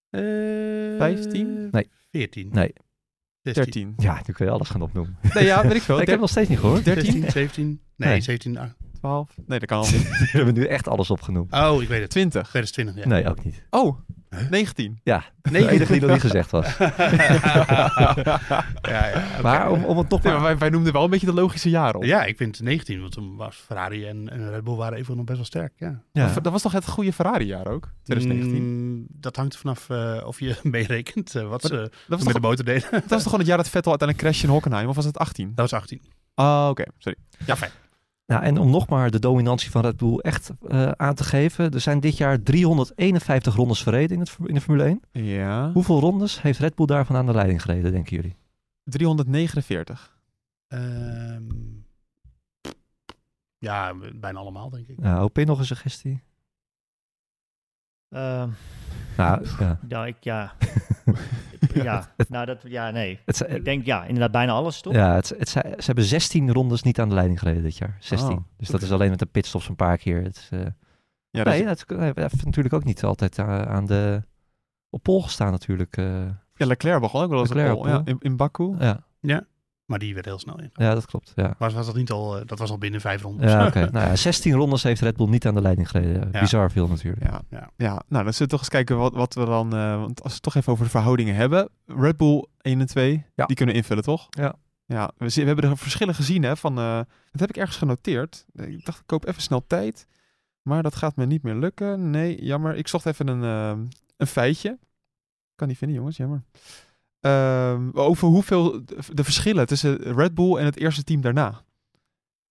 [0.09, 0.21] Eh,
[0.97, 1.67] 15?
[1.71, 1.89] Nee.
[2.11, 2.49] 14.
[2.51, 2.73] Nee.
[3.41, 3.63] 16.
[3.63, 3.93] 13.
[3.97, 5.17] Ja, nu kun je alles gaan opnoemen.
[5.33, 5.95] Nee, ja, weet ik veel.
[6.01, 6.85] ik heb het nog steeds niet gehoord.
[6.85, 7.81] 13, 16, 17.
[7.95, 8.21] Nee, Nee.
[8.21, 8.57] 17.
[8.57, 8.69] ah.
[8.99, 9.35] 12.
[9.45, 10.09] Nee, dat kan al niet.
[10.19, 11.69] We hebben nu echt alles opgenomen.
[11.71, 12.09] Oh, ik weet het.
[12.09, 12.41] 20.
[12.47, 13.09] 2020, ja.
[13.09, 13.63] Nee, ook niet.
[13.69, 13.99] Oh,
[14.49, 14.99] 19.
[15.03, 16.77] Ja, de enige die nog niet gezegd was.
[16.77, 18.39] ja,
[18.81, 19.23] ja.
[19.41, 20.41] Maar om, om het nog Nee, maar...
[20.41, 22.03] maar wij, wij noemden wel een beetje de logische jaren op.
[22.03, 25.25] Ja, ik vind 19, want toen was Ferrari en, en Red Bull waren even nog
[25.25, 25.73] best wel sterk.
[25.77, 26.01] Ja.
[26.11, 26.33] Ja.
[26.41, 27.89] Dat was toch het goede Ferrari-jaar ook?
[28.03, 28.63] 2019.
[28.63, 32.23] Mm, dat hangt er vanaf eh, of je meerekent eh, wat Maar ze dat, was
[32.23, 32.87] met toch, de motor deden.
[32.91, 34.87] dat was toch gewoon het jaar dat Vettel uiteindelijk crashte in Hockenheim?
[34.89, 35.51] Of was het 18?
[35.55, 36.01] dat was 18.
[36.33, 36.83] Ah, oké.
[36.97, 37.17] Sorry.
[37.45, 37.71] Ja, fijn.
[38.31, 41.71] Nou, en om nog maar de dominantie van Red Bull echt eh, aan te geven.
[41.71, 45.25] Er zijn dit jaar 351 rondes verreden in, het, in de Formule 1.
[45.25, 45.71] Ja.
[45.71, 48.35] Hoeveel rondes heeft Red Bull daarvan aan de leiding gereden, denken jullie?
[48.83, 50.19] 349.
[50.67, 51.43] Ehm,
[53.57, 54.97] ja, bijna allemaal, denk ik.
[55.01, 56.23] Ja, OP nog een suggestie?
[58.09, 58.49] Ehm,
[59.17, 59.79] Nou, ja.
[59.87, 60.53] ja, ik, ja.
[61.83, 63.19] ja, nou dat, ja, nee.
[63.25, 64.93] Het, Ik denk, ja, inderdaad bijna alles, toch?
[64.93, 67.97] ja, het, het, ze hebben 16 rondes niet aan de leiding gereden dit jaar.
[67.99, 68.29] 16.
[68.29, 70.23] Oh, dus dat is alleen met de pitstops een paar keer.
[70.23, 70.59] Het, eh,
[71.29, 74.23] Ja, dat nee, is- dat is- heeft natuurlijk ook niet altijd aan, aan de...
[74.89, 75.97] Op pol gestaan natuurlijk.
[75.97, 76.25] eh.
[76.53, 78.75] ja, Leclerc begon ook wel eens op Leclerc pol, op ja, in, in Baku.
[79.19, 79.43] ja.
[79.91, 80.69] Maar die werd heel snel in.
[80.73, 81.31] ja, dat klopt.
[81.35, 83.51] Ja, Was, was dat niet al, eh, dat was al binnen vijf rondes.
[83.51, 83.79] ja oké.
[83.91, 86.29] nou ja, 16 rondes heeft Red Bull niet aan de leiding gereden.
[86.31, 86.39] Ja.
[86.39, 87.23] Bizar veel natuurlijk.
[87.23, 87.41] Ja.
[87.49, 87.69] Ja.
[87.77, 88.01] Ja.
[88.07, 89.73] nou dan zullen we toch eens kijken wat, wat we dan...
[89.75, 91.69] eh, want als we het toch even over de verhoudingen hebben.
[91.85, 93.45] Red Bull 1 en 2, Ja.
[93.45, 94.27] die kunnen invullen, toch?
[94.29, 94.55] Ja.
[94.85, 96.57] Ja, we, we hebben de verschillen gezien, hè.
[96.57, 96.95] Van, eh,
[97.31, 98.45] dat heb ik ergens genoteerd.
[98.53, 100.07] Ik dacht, ik koop even snel tijd.
[100.61, 102.09] Maar dat gaat me niet meer lukken.
[102.09, 102.75] Nee, jammer.
[102.75, 103.41] Ik zocht even een,
[104.17, 104.79] een feitje.
[105.55, 106.17] Kan niet vinden, jongens.
[106.17, 106.43] Jammer.
[107.21, 111.61] Ehm, over hoeveel de, verschillen tussen Red Bull en het eerste team daarna.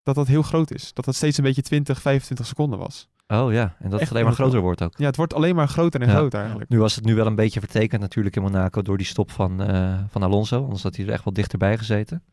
[0.03, 0.93] Dat dat heel groot is.
[0.93, 3.09] Dat dat steeds een beetje 20, 25 seconden was.
[3.27, 4.97] Oh ja, en dat het alleen maar groter wordt ook.
[4.97, 6.15] Ja, het wordt alleen maar groter en Ja.
[6.15, 6.69] groter eigenlijk.
[6.69, 9.61] Nu was het nu wel een beetje vertekend natuurlijk in Monaco door die stop van,
[9.61, 10.63] eh, van Alonso.
[10.63, 12.23] Anders had hij er echt wel dichterbij gezeten.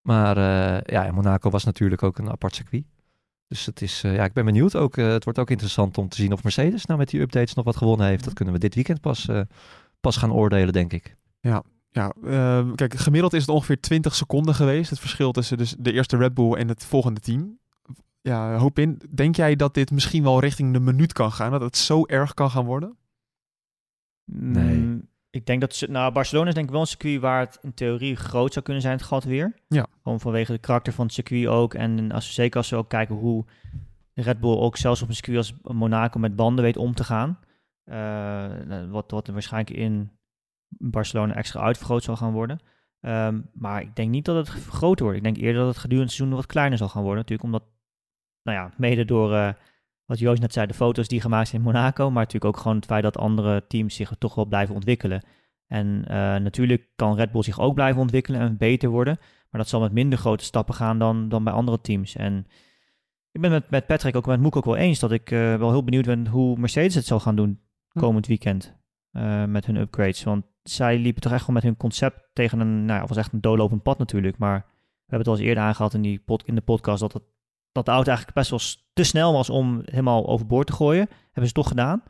[0.00, 2.84] Maar eh, ja, in Monaco was natuurlijk ook een apart circuit.
[3.46, 4.76] Dus het is, eh, ja, ik ben benieuwd.
[4.76, 7.64] Ook, het wordt ook interessant om te zien of Mercedes nou met die updates nog
[7.64, 8.24] wat gewonnen heeft.
[8.24, 9.28] Dat kunnen we dit weekend pas,
[10.00, 11.16] pas gaan oordelen, denk ik.
[11.90, 14.90] Ja, ehm, kijk, gemiddeld is het ongeveer 20 seconden geweest.
[14.90, 17.58] Het verschil tussen dus de eerste Red Bull en het volgende team.
[18.20, 19.00] Ja, hoop in.
[19.10, 21.50] Denk jij dat dit misschien wel richting de minuut kan gaan?
[21.50, 22.96] Dat het zo erg kan gaan worden?
[24.24, 24.76] Nee.
[24.76, 27.58] Mm, ik denk dat, ze- nou, Barcelona is denk ik wel een circuit waar het
[27.62, 29.54] in theorie groot zou kunnen zijn, het gat weer.
[29.68, 29.86] Ja.
[30.02, 31.74] Gewoon vanwege de karakter van het circuit ook.
[31.74, 33.44] En als, zeker als we ook kijken hoe
[34.14, 37.38] Red Bull ook zelfs op een circuit als Monaco met banden weet om te gaan.
[37.84, 40.10] Eh, wat, wat er waarschijnlijk in
[40.78, 42.60] Barcelona extra uitvergroot zal gaan worden.
[43.00, 45.18] Ehm, maar ik denk niet dat het groter wordt.
[45.18, 47.20] Ik denk eerder dat het gedurende het seizoen wat kleiner zal gaan worden.
[47.20, 47.64] Natuurlijk omdat,
[48.42, 49.52] nou ja, mede door eh,
[50.04, 52.04] wat Joost net zei, de foto's die gemaakt zijn in Monaco.
[52.04, 55.24] Maar natuurlijk ook gewoon het feit dat andere teams zich toch wel blijven ontwikkelen.
[55.66, 59.16] En eh, natuurlijk kan Red Bull zich ook blijven ontwikkelen en beter worden.
[59.50, 62.16] Maar dat zal met minder grote stappen gaan dan, dan bij andere teams.
[62.16, 62.46] En
[63.30, 65.70] ik ben met, met Patrick ook met Moek ook wel eens dat ik eh, wel
[65.70, 67.60] heel benieuwd ben hoe Mercedes het zal gaan doen
[67.92, 67.98] Hm.
[67.98, 68.80] komend weekend.
[69.46, 70.22] met hun upgrades.
[70.22, 73.32] Want zij liepen toch echt wel met hun concept tegen een, nou ja, was echt
[73.32, 74.38] een doorlopend pad natuurlijk.
[74.38, 74.64] Maar we
[75.06, 77.22] hebben het al eens eerder aangehaald in, die in de podcast dat, het,
[77.72, 81.08] dat de auto eigenlijk best wel te snel was om helemaal overboord te gooien.
[81.24, 82.02] Hebben ze toch gedaan.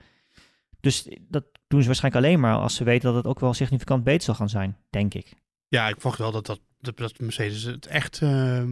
[0.80, 4.05] Dus dat doen ze waarschijnlijk alleen maar als ze weten dat het ook wel significant
[4.05, 5.34] beter zal gaan zijn, denk ik.
[5.68, 6.61] Ja, ik verwacht wel dat, dat,
[6.96, 8.62] dat, Mercedes het echt eh,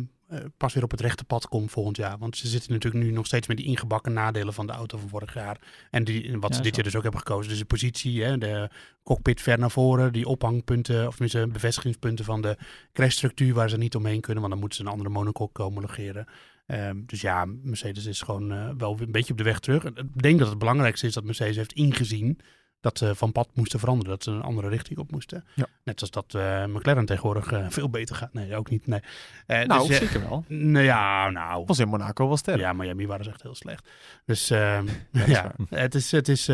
[0.57, 2.19] pas weer op het rechte pad komt volgend jaar.
[2.19, 5.09] Want ze zitten natuurlijk nu nog steeds met die ingebakken nadelen van de auto van
[5.09, 5.61] vorig jaar.
[5.91, 7.51] En die, wat Ja, ze dit jaar dus ook hebben gekozen.
[7.51, 8.71] Dus de positie, hè, de
[9.03, 12.57] cockpit ver naar voren, die ophangpunten, of tenminste bevestigingspunten van de
[12.93, 14.41] crashstructuur waar ze niet omheen kunnen.
[14.41, 16.27] Want dan moeten ze een andere monocoque homologeren.
[16.67, 19.85] Ehm, dus ja, Mercedes is gewoon eh, wel een beetje op de weg terug.
[19.85, 22.39] Ik denk dat het belangrijkste is dat Mercedes heeft ingezien
[22.81, 24.11] dat ze van pad moesten veranderen.
[24.13, 25.45] Dat ze een andere richting op moesten.
[25.55, 25.67] Ja.
[25.85, 28.33] Net als dat eh, McLaren tegenwoordig eh, veel beter gaat.
[28.33, 28.87] Nee, ook niet.
[28.87, 29.01] Nee.
[29.47, 30.45] Eh, nou, dus, zeker wel.
[30.49, 31.65] nou ja, nou.
[31.67, 32.59] Was in Monaco wel sterk.
[32.59, 33.89] Ja, Miami waren ze echt heel slecht.
[34.25, 36.47] Dus ja, het is, het is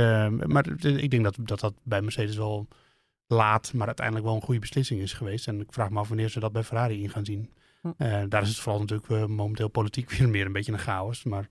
[0.47, 2.68] maar ik denk dat, dat dat bij Mercedes wel
[3.27, 5.49] laat, maar uiteindelijk wel een goede beslissing is geweest.
[5.49, 7.51] En ik vraag me af wanneer ze dat bij Ferrari in gaan zien.
[7.81, 8.29] Hm.
[8.29, 11.24] Daar is het vooral natuurlijk momenteel politiek weer meer een beetje een chaos.
[11.24, 11.49] Maar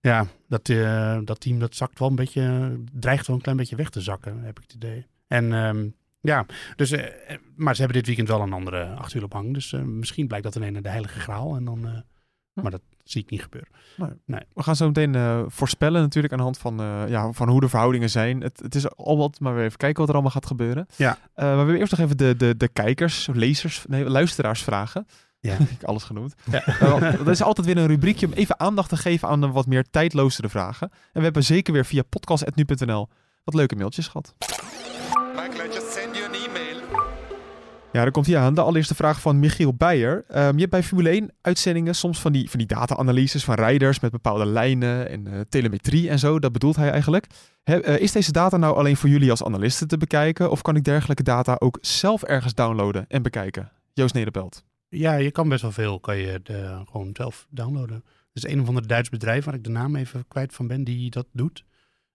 [0.00, 0.26] Ja.
[0.48, 3.90] dat, eh, dat team dat zakt wel een beetje, dreigt wel een klein beetje weg
[3.90, 5.06] te zakken, heb ik het idee.
[5.26, 5.88] En ehm,
[6.20, 6.46] ja,
[6.76, 9.54] dus, eh, eh, maar ze hebben dit weekend wel een andere achterwiel op hang.
[9.54, 11.56] Dus misschien blijkt dat ineens de heilige graal.
[11.56, 12.04] En dan.
[12.62, 13.70] Maar dat zie ik niet gebeuren.
[14.54, 16.76] We gaan zo meteen voorspellen natuurlijk aan de hand van,
[17.08, 18.40] ja, van hoe de verhoudingen zijn.
[18.40, 20.86] Het, het is al wat, maar we even kijken wat er allemaal gaat gebeuren.
[20.96, 21.18] Ja.
[21.34, 25.06] Maar we hebben eerst nog even de, de, de kijkers, lezers, nee, luisteraars vragen.
[25.40, 25.56] Ja.
[25.78, 26.34] Ik alles genoemd.
[26.50, 26.66] Ja.
[26.66, 29.66] Eh, er is altijd weer een rubriekje om even aandacht te geven aan de wat
[29.66, 30.90] meer tijdloosere vragen.
[30.90, 33.08] En we hebben zeker weer via podcast.nu.nl
[33.44, 34.34] wat leuke mailtjes gehad.
[35.34, 36.76] Michael, I just send you an email.
[37.92, 38.54] Ja, daar komt hij aan.
[38.54, 40.24] De allereerste vraag van Michiel Beijer.
[40.28, 44.00] Ehm, je hebt bij Formule 1 uitzendingen soms van die, van die data-analyses van rijders
[44.00, 46.38] met bepaalde lijnen en eh, telemetrie en zo.
[46.38, 47.26] Dat bedoelt hij eigenlijk.
[47.64, 50.50] He- eh, is deze data nou alleen voor jullie als analisten te bekijken?
[50.50, 53.70] Of kan ik dergelijke data ook zelf ergens downloaden en bekijken?
[53.92, 54.64] Joost Nederpelt.
[54.88, 56.00] Ja, je kan best wel veel.
[56.00, 57.96] Kan je de, gewoon zelf downloaden.
[58.32, 60.84] Er is een of ander Duits bedrijf waar ik de naam even kwijt van ben
[60.84, 61.64] die dat doet.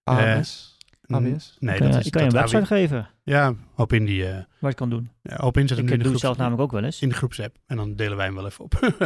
[0.04, 0.78] AWS?
[1.06, 1.58] Mm, AWS?
[1.60, 4.06] Nee, ik kan, dat je- is ik kan je een website geven Ja, hoop in
[4.06, 4.26] die.
[4.26, 5.10] eh waar je het kan doen.
[5.22, 7.02] ja, hoop in Ik nu in de doe het zelf namelijk ook wel eens.
[7.02, 7.58] in de groepsapp.
[7.66, 8.74] En dan delen wij hem wel even op.
[8.82, 9.00] nee,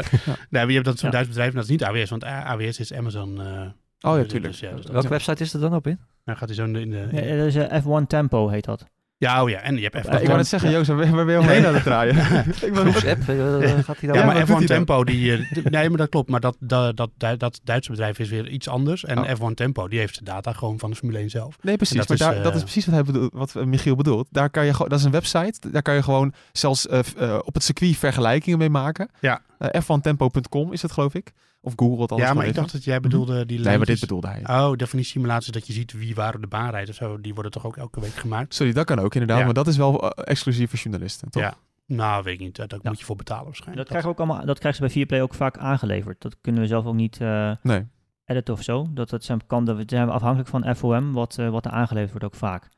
[0.50, 1.16] maar je hebt dat zo'n Ja.
[1.16, 1.50] Duits bedrijf.
[1.50, 3.42] En dat is niet AWS, want AWS is Amazon.
[3.42, 3.46] eh,
[4.02, 4.52] Oh ja, dus- tuurlijk.
[4.52, 6.00] dus ja, dus Welke website is er dan op in?
[6.24, 6.80] Dan gaat hij zo in de.
[6.80, 8.86] In de Ja, dat is, eh, F1 Tempo heet dat.
[9.20, 11.34] Ja, oh ja, en je hebt F1 ik wou net zeggen, Joost, waar waar ben
[11.34, 12.16] je omheen aan het draaien?
[12.68, 14.66] ik ben eh, gaat hij daar Ja, maar wat F1 doet hij dan?
[14.66, 16.30] Tempo, die, eh, nee, maar dat klopt.
[16.30, 19.06] Maar dat, dat, dat, dat Duitse bedrijf is weer iets anders.
[19.06, 19.50] En Oh.
[19.50, 21.58] F1 Tempo, die heeft de data gewoon van de Formule 1 zelf.
[21.62, 21.96] Nee, precies.
[21.96, 24.28] En dat maar is, daar, dat eh, is precies wat, hij bedoelt, wat Michiel bedoelt.
[24.32, 25.72] Daar kan je gewoon, dat is een website.
[25.72, 26.88] Daar kan je gewoon zelfs
[27.44, 29.10] op het circuit vergelijkingen mee maken.
[29.20, 29.42] Ja.
[29.58, 31.34] Eh, F1tempo.com is het, geloof ik.
[31.62, 32.62] Of Google het anders ja, maar ik even.
[32.62, 34.40] dacht dat jij bedoelde die Nee, maar dit bedoelde hij.
[34.42, 36.96] Oh, dat van die simulaties dat je ziet wie waar op de baan rijdt of
[36.96, 37.22] zo.
[37.22, 38.56] Die worden toch ook elke week gemaakt?
[38.56, 39.38] Sorry, dat kan ook inderdaad.
[39.40, 39.46] Ja.
[39.46, 41.42] Maar dat is wel eh, exclusief voor journalisten, toch?
[41.44, 41.54] Ja.
[41.86, 42.56] Nou, weet ik niet.
[42.56, 42.78] Daar Ja.
[42.84, 43.88] moet je voor betalen Dat, waarschijnlijk.
[43.88, 46.22] krijgen we ook allemaal, dat krijgen ze bij Viaplay ook vaak aangeleverd.
[46.22, 47.88] Dat kunnen we zelf ook niet eh, Nee.
[48.26, 48.88] editen of zo.
[48.92, 52.26] Dat, dat zijn, kan, dat zijn we afhankelijk van FOM, wat, wat er aangeleverd wordt
[52.26, 52.70] ook vaak.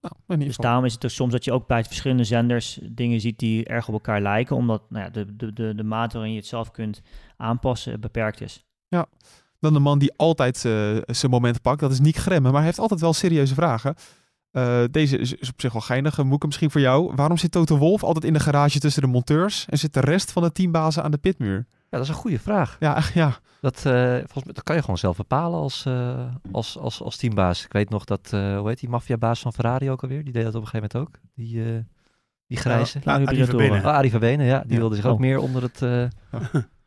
[0.00, 2.78] Nou, in ieder Dus daarom is het ook soms dat je ook bij verschillende zenders
[2.82, 4.56] dingen ziet die erg op elkaar lijken.
[4.56, 7.02] Omdat nou ja, de, de, de, de mate waarin je het zelf kunt
[7.36, 8.64] aanpassen beperkt is.
[9.60, 11.80] Dan de man die altijd eh, zijn moment pakt.
[11.80, 12.48] Dat is Nick Gremme.
[12.48, 13.94] Maar hij heeft altijd wel serieuze vragen.
[14.50, 16.18] Eh, deze is, is op zich wel geinig.
[16.18, 17.14] Eh, Moeke, misschien voor jou.
[17.14, 19.66] Waarom zit Toto Wolf altijd in de garage tussen de monteurs...
[19.68, 21.66] en zit de rest van de teambazen aan de pitmuur?
[21.90, 22.76] Ja, dat is een goede vraag.
[22.80, 23.38] Ja, echt, ja.
[23.60, 27.16] Dat, eh, volgens mij, dat kan je gewoon zelf bepalen als, eh, als, als, als
[27.16, 27.64] teambaas.
[27.64, 30.24] Ik weet nog dat, eh, hoe heet die maffiabaas van Ferrari ook alweer?
[30.24, 31.20] Die deed dat op een gegeven moment ook.
[31.34, 31.78] Die, eh,
[32.46, 32.98] die grijze.
[33.04, 33.60] Ja, Arie Hybridatoren.
[33.66, 33.90] Verbenen.
[33.90, 34.60] Ah, Arie Verbenen, ja.
[34.60, 34.78] Die Ja.
[34.78, 35.20] wilde zich ook Oh.
[35.20, 36.02] meer onder het, eh,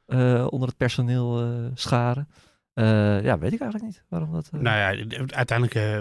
[0.05, 2.27] eh, onder het personeel eh, scharen.
[2.73, 4.49] Eh, ja, weet ik eigenlijk niet waarom dat...
[4.53, 5.99] eh, Nou ja, uiteindelijk eh,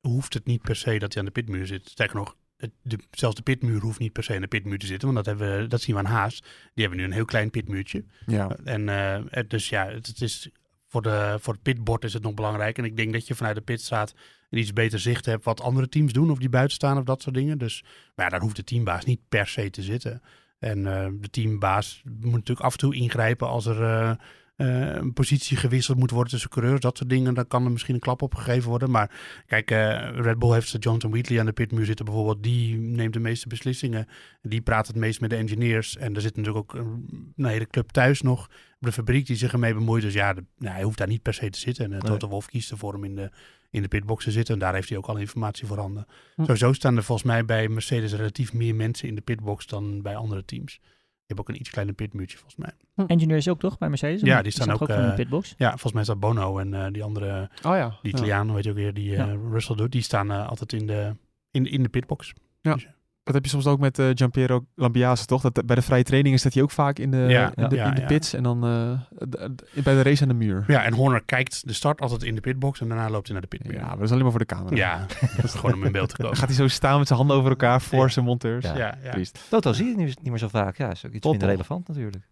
[0.00, 1.88] hoeft het niet per se dat hij aan de pitmuur zit.
[1.88, 2.36] Sterker nog,
[2.82, 5.12] de, zelfs de pitmuur hoeft niet per se aan de pitmuur te zitten.
[5.12, 6.40] Want dat, hebben we, dat zien we aan Haas.
[6.74, 8.04] Die hebben nu een heel klein pitmuurtje.
[8.26, 8.56] ja.
[8.64, 10.50] En eh, dus ja, het, het is,
[10.88, 12.78] voor, de, voor het pitbord is het nog belangrijk.
[12.78, 14.14] En ik denk dat je vanuit de pitstraat
[14.50, 16.30] een iets beter zicht hebt wat andere teams doen.
[16.30, 17.58] Of die buiten staan of dat soort dingen.
[17.58, 17.84] Dus,
[18.14, 20.22] maar ja, daar hoeft de teambaas niet per se te zitten.
[20.58, 24.10] En eh, de teambaas moet natuurlijk af en toe ingrijpen als er eh,
[24.56, 26.80] een positie gewisseld moet worden tussen coureurs.
[26.80, 27.34] Dat soort dingen.
[27.34, 28.90] Dan kan er misschien een klap op gegeven worden.
[28.90, 29.10] Maar
[29.46, 32.42] kijk, eh, Red Bull heeft Johnson Wheatley aan de pitmuur zitten bijvoorbeeld.
[32.42, 34.06] Die neemt de meeste beslissingen.
[34.42, 35.96] Die praat het meest met de engineers.
[35.96, 38.50] En er zit natuurlijk ook een, een hele club thuis nog op
[38.86, 40.02] de fabriek die zich ermee bemoeit.
[40.02, 41.84] Dus ja, de- nou, hij hoeft daar niet per se te zitten.
[41.84, 42.10] En uh, Nee.
[42.10, 43.30] Toto Wolff kiest ervoor om in de,
[43.70, 44.54] in de pitbox te zitten.
[44.54, 46.06] En daar heeft hij ook alle informatie voor handen.
[46.34, 46.40] Hm.
[46.42, 50.16] Sowieso staan er volgens mij bij Mercedes relatief meer mensen in de pitbox dan bij
[50.16, 50.80] andere teams.
[51.26, 53.06] Je hebt ook een iets kleiner pitmuurtje volgens mij.
[53.06, 54.20] Engineers ook toch bij Mercedes?
[54.20, 55.54] Ja, die staan ook, in de eh, pitbox.
[55.58, 57.88] Ja, volgens mij is dat Bono en eh, die andere, Oh ja.
[57.88, 58.16] die Ja.
[58.18, 59.36] Italiaan, weet je ook weer, die eh, Ja.
[59.50, 59.92] Russell doet.
[59.92, 61.16] Die staan eh, altijd in de,
[61.50, 62.32] in, in de pitbox.
[62.60, 62.74] Ja.
[62.74, 62.86] Dus,
[63.24, 65.42] Dat heb je soms ook met eh Giampiero Lambiase, toch?
[65.42, 67.88] Dat, bij de vrije trainingen staat hij ook vaak in de, Ja, in de, ja,
[67.88, 68.06] in de ja.
[68.06, 68.32] pits.
[68.32, 68.90] En dan eh,
[69.28, 70.64] d- bij de race aan de muur.
[70.66, 73.48] ja, en Horner kijkt de start altijd in de pitbox en daarna loopt hij naar
[73.48, 73.74] de pitmuur.
[73.74, 74.76] Ja, dat is alleen maar voor de camera.
[74.76, 75.06] Ja,
[75.36, 76.38] dat is gewoon om in beeld te Dan komen.
[76.38, 78.08] gaat hij zo staan met zijn handen over elkaar voor Ja.
[78.08, 78.64] zijn monteurs.
[78.64, 78.76] Ja.
[79.02, 79.14] Ja.
[79.50, 80.76] Toto zie je niet, niet meer zo vaak.
[80.76, 82.24] Ja, is ook iets Tot minder relevant natuurlijk.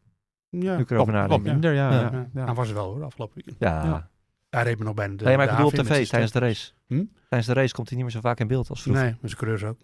[0.48, 0.58] Ja.
[0.76, 1.90] Nu ik Wat, erover wat minder, ja.
[1.90, 2.00] Ja.
[2.00, 2.10] ja.
[2.12, 2.26] Ja.
[2.34, 2.44] ja.
[2.44, 3.56] Hij was er wel hoor, afgelopen weekend.
[3.58, 4.08] Ja.
[4.54, 6.72] Hij reed me nog bijna de nee, maar ik bedoel op tv tijdens de race.
[6.86, 7.04] Hm?
[7.28, 9.02] Tijdens de race komt hij niet meer zo vaak in beeld als vroeger.
[9.04, 9.78] Nee, met zijn coureurs ook.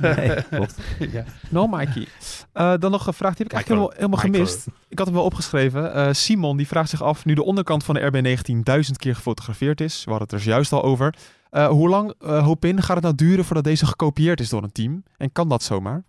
[0.16, 0.78] Nee, klopt.
[1.16, 1.24] ja.
[1.48, 2.06] No, Mikey.
[2.52, 4.66] Eh, dan nog een vraag, die heb ik eigenlijk helemaal, helemaal gemist.
[4.88, 5.94] Ik had hem wel opgeschreven.
[5.94, 9.80] Eh, Simon, die vraagt zich af, nu de onderkant van de RB19 duizend keer gefotografeerd
[9.80, 11.14] is, we hadden het er juist al over,
[11.50, 14.62] eh, hoe lang, eh, hoop in, gaat het nou duren voordat deze gekopieerd is door
[14.62, 15.02] een team?
[15.16, 16.04] En kan dat zomaar?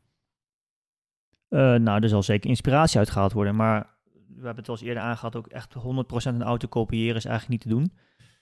[1.49, 3.55] Eh, nou, er zal zeker inspiratie uitgehaald worden.
[3.55, 3.96] Maar
[4.39, 5.79] we hebben het al eens eerder aangehaald, ook echt 100%
[6.23, 7.93] een auto kopiëren is eigenlijk niet te doen.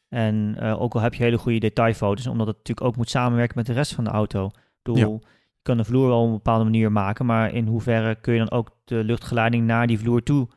[0.10, 3.58] En eh, ook al heb je hele goede detailfoto's, omdat het natuurlijk ook moet samenwerken
[3.58, 4.46] met de rest van de auto.
[4.46, 8.16] Ik bedoel, je kan de vloer wel op een bepaalde manier maken, maar in hoeverre
[8.16, 10.48] kun je dan ook de luchtgeleiding naar die vloer toe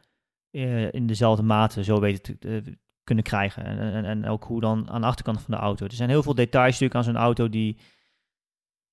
[0.50, 2.72] eh, in dezelfde mate zo weten te eh,
[3.04, 3.64] kunnen krijgen.
[3.64, 5.86] En, en, en ook hoe dan aan de achterkant van de auto.
[5.86, 7.78] Er zijn heel veel details natuurlijk aan zo'n auto die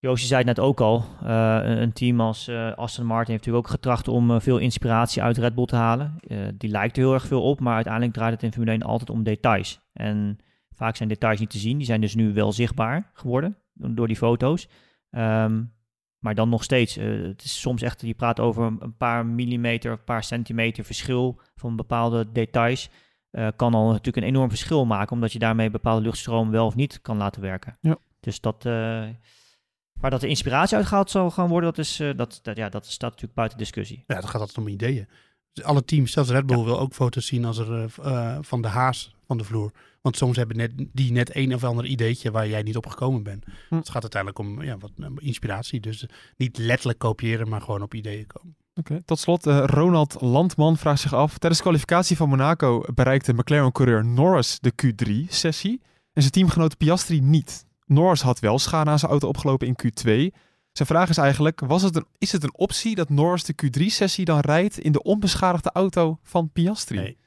[0.05, 1.05] Joosje zei het net ook al.
[1.23, 5.21] eh, een team als eh, Aston Martin heeft natuurlijk ook getracht om eh, veel inspiratie
[5.21, 6.19] uit Red Bull te halen.
[6.57, 9.09] Die lijkt er heel erg veel op, maar uiteindelijk draait het in Formule 1 altijd
[9.09, 9.79] om details.
[9.93, 10.39] En
[10.75, 11.77] vaak zijn details niet te zien.
[11.77, 14.67] Die zijn dus nu wel zichtbaar geworden door die foto's.
[15.09, 15.63] Ehm,
[16.19, 20.03] maar dan nog steeds, het is soms echt, je praat over een paar millimeter, een
[20.03, 22.89] paar centimeter verschil van bepaalde details.
[23.55, 27.01] kan al natuurlijk een enorm verschil maken, omdat je daarmee bepaalde luchtstroom wel of niet
[27.01, 27.77] kan laten werken.
[27.81, 27.97] Ja.
[28.19, 28.65] Dus dat,
[30.01, 32.85] maar dat er inspiratie uitgehaald zal gaan worden, dat, is, eh, dat, dat, ja, dat
[32.85, 34.03] staat natuurlijk buiten discussie.
[34.07, 35.07] Ja, het gaat altijd om ideeën.
[35.55, 38.61] Dus alle teams, zelfs Red Bull, wil ook foto's zien als er, eh, eh, van
[38.61, 39.71] de haas van de vloer.
[40.01, 43.23] Want soms hebben net, die net een of ander ideetje waar jij niet op gekomen
[43.23, 43.45] bent.
[43.69, 43.75] Hm.
[43.75, 45.79] Het gaat uiteindelijk om ja, wat inspiratie.
[45.79, 46.05] Dus
[46.37, 48.55] niet letterlijk kopiëren, maar gewoon op ideeën komen.
[48.73, 51.37] Oké, Tot slot, eh, Ronald Landman vraagt zich af.
[51.37, 55.81] Tijdens de kwalificatie van Monaco bereikte McLaren-coureur Norris de Q3-sessie
[56.13, 57.65] en zijn teamgenoot Piastri niet.
[57.85, 60.35] Norris had wel schade aan zijn auto opgelopen in Q2.
[60.71, 64.25] Zijn vraag is eigenlijk, was het een, is het een optie dat Norris de Q3-sessie
[64.25, 66.97] dan rijdt in de onbeschadigde auto van Piastri?
[66.97, 67.17] Nee.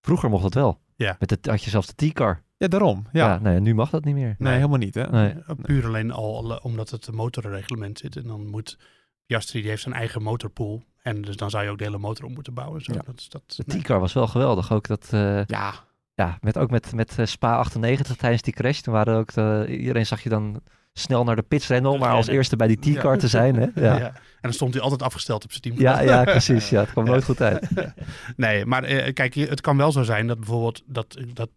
[0.00, 0.80] Vroeger mocht dat wel.
[0.96, 1.16] Ja.
[1.18, 2.42] Met de, had je zelfs de T-car.
[2.56, 3.06] Ja, daarom.
[3.12, 3.26] Ja.
[3.26, 4.34] Ja, nee, nu mag dat niet meer.
[4.38, 5.10] Nee, helemaal niet, hè?
[5.10, 5.34] Nee.
[5.34, 8.16] Uh, Puur alleen al omdat het motorreglement zit.
[8.16, 8.78] En dan moet
[9.26, 10.82] Piastri, die heeft zijn eigen motorpool.
[11.02, 12.80] En dus dan zou je ook de hele motor om moeten bouwen.
[12.80, 12.92] Zo.
[12.92, 13.02] Ja.
[13.04, 13.82] Dat, dat, De nee.
[13.82, 14.72] T-car was wel geweldig.
[14.72, 15.74] Ook dat, eh, Ja.
[16.16, 18.80] Ja, met, ook met, met eh, Spa 98 tijdens die crash.
[18.80, 20.60] Toen waren ook de, iedereen zag je dan
[20.92, 23.56] snel naar de pits rennen om maar als eerste bij die T-car te zijn.
[23.56, 23.66] Hè?
[23.74, 23.98] Ja.
[23.98, 24.06] Ja.
[24.06, 25.78] En dan stond hij altijd afgesteld op zijn team.
[25.78, 26.68] Ja, ja, precies.
[26.68, 27.68] Ja, het kwam nooit goed uit.
[28.36, 31.50] Nee, maar eh, kijk, het kan wel zo zijn dat bijvoorbeeld, dat, dat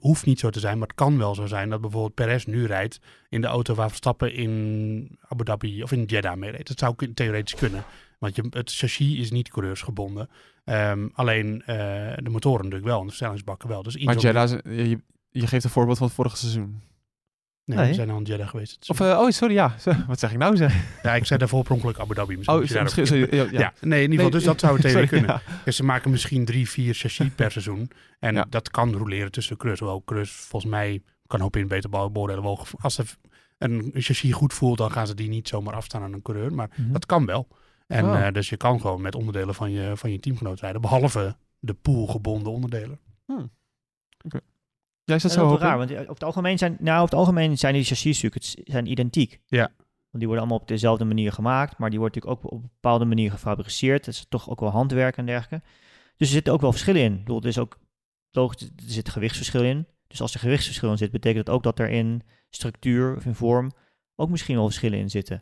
[0.00, 2.66] hoeft niet zo te zijn, maar het kan wel zo zijn dat bijvoorbeeld Perez nu
[2.66, 6.68] rijdt in de auto waar Verstappen in Abu Dhabi of in Jeddah mee reed.
[6.68, 7.84] Dat zou theoretisch kunnen,
[8.22, 10.28] want je, het chassis is niet coureursgebonden.
[10.64, 11.76] Ehm, alleen eh,
[12.22, 13.82] de motoren natuurlijk wel en de versnellingsbakken wel.
[13.82, 14.98] Dus Maar Jeddah, is- je,
[15.30, 16.80] je geeft een voorbeeld van het vorige seizoen.
[17.64, 17.88] Nee, Nee.
[17.88, 18.90] we zijn al in Jeddah geweest.
[18.90, 19.74] Of, eh, oh, sorry, ja.
[20.08, 20.56] Wat zeg ik nou?
[20.56, 21.02] Zeg?
[21.02, 22.36] ja, ik zei daarvoor oorspronkelijk Abu Dhabi.
[22.36, 23.58] Misschien Oh, daarop- misschien, sorry, ja, ja.
[23.60, 23.72] ja.
[23.80, 25.54] nee, in ieder geval, dus dat zou het Sorry, theoretisch kunnen.
[25.58, 25.62] ja.
[25.64, 27.90] Dus ze maken misschien drie, vier chassis per seizoen.
[28.18, 28.46] En Ja.
[28.48, 29.80] dat kan roleren tussen coureurs.
[29.80, 32.42] Hoewel coureurs volgens mij kan hoop in beter bouwen beoordelen.
[32.42, 33.02] Wel, Als ze
[33.58, 36.54] een chassis goed voelt, dan gaan ze die niet zomaar afstaan aan een coureur.
[36.54, 36.92] Maar Mhm.
[36.92, 37.48] dat kan wel.
[37.86, 40.80] En eh, dus je kan gewoon met onderdelen van je, van je teamgenoot rijden.
[40.80, 42.98] Behalve de poolgebonden onderdelen.
[45.04, 47.08] Ja, is dat Dat zo is raar, want die- over het algemeen zijn, nou, over
[47.16, 49.40] het algemeen zijn die chassis natuurlijk het zijn identiek.
[49.46, 49.70] Ja.
[49.78, 52.70] Want die worden allemaal op dezelfde manier gemaakt, maar die wordt natuurlijk ook op een
[52.72, 54.04] bepaalde manier gefabriceerd.
[54.04, 55.66] Dat is toch ook wel handwerk en dergelijke.
[56.16, 57.12] Dus er zitten ook wel verschillen in.
[57.12, 57.78] Ik bedoel, er is ook
[58.30, 59.86] logisch, er zit gewichtsverschil in.
[60.06, 63.34] Dus als er gewichtsverschil in zit, betekent dat ook dat er in structuur of in
[63.34, 63.70] vorm
[64.16, 65.40] ook misschien wel verschillen in zitten.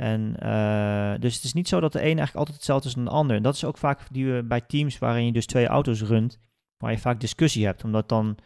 [0.00, 3.04] En eh, dus het is niet zo dat de een eigenlijk altijd hetzelfde is dan
[3.04, 3.36] de ander.
[3.36, 6.40] En dat is ook vaak die we bij teams waarin je dus twee auto's runt,
[6.76, 7.84] waar je vaak discussie hebt.
[7.84, 8.36] Omdat dan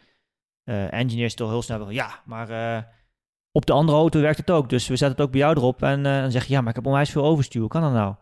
[0.63, 2.47] eh, engineers toch heel snel van ja, maar
[3.51, 4.69] op de andere auto werkt het ook.
[4.69, 5.83] Dus we zetten het ook bij jou erop.
[5.83, 7.61] En dan zeg je ja, maar ik heb onwijs veel overstuur.
[7.61, 8.15] Hoe kan dat nou?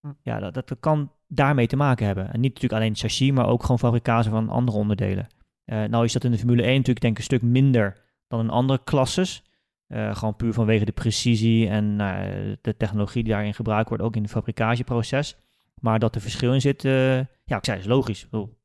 [0.00, 0.12] Hm.
[0.22, 2.32] Ja, dat, dat kan daarmee te maken hebben.
[2.32, 5.26] En niet natuurlijk alleen chassis, maar ook gewoon fabricage van andere onderdelen.
[5.64, 8.50] Nou is dat in de Formule 1 natuurlijk denk ik een stuk minder dan in
[8.50, 9.42] andere klasses.
[9.88, 14.16] Eh, gewoon puur vanwege de precisie en nou, de technologie die daarin gebruikt wordt, ook
[14.16, 15.36] in het fabricageproces.
[15.80, 18.28] Maar dat er verschil in zit, eh, ja, ik zei, is logisch.
[18.28, 18.58] Bedoel,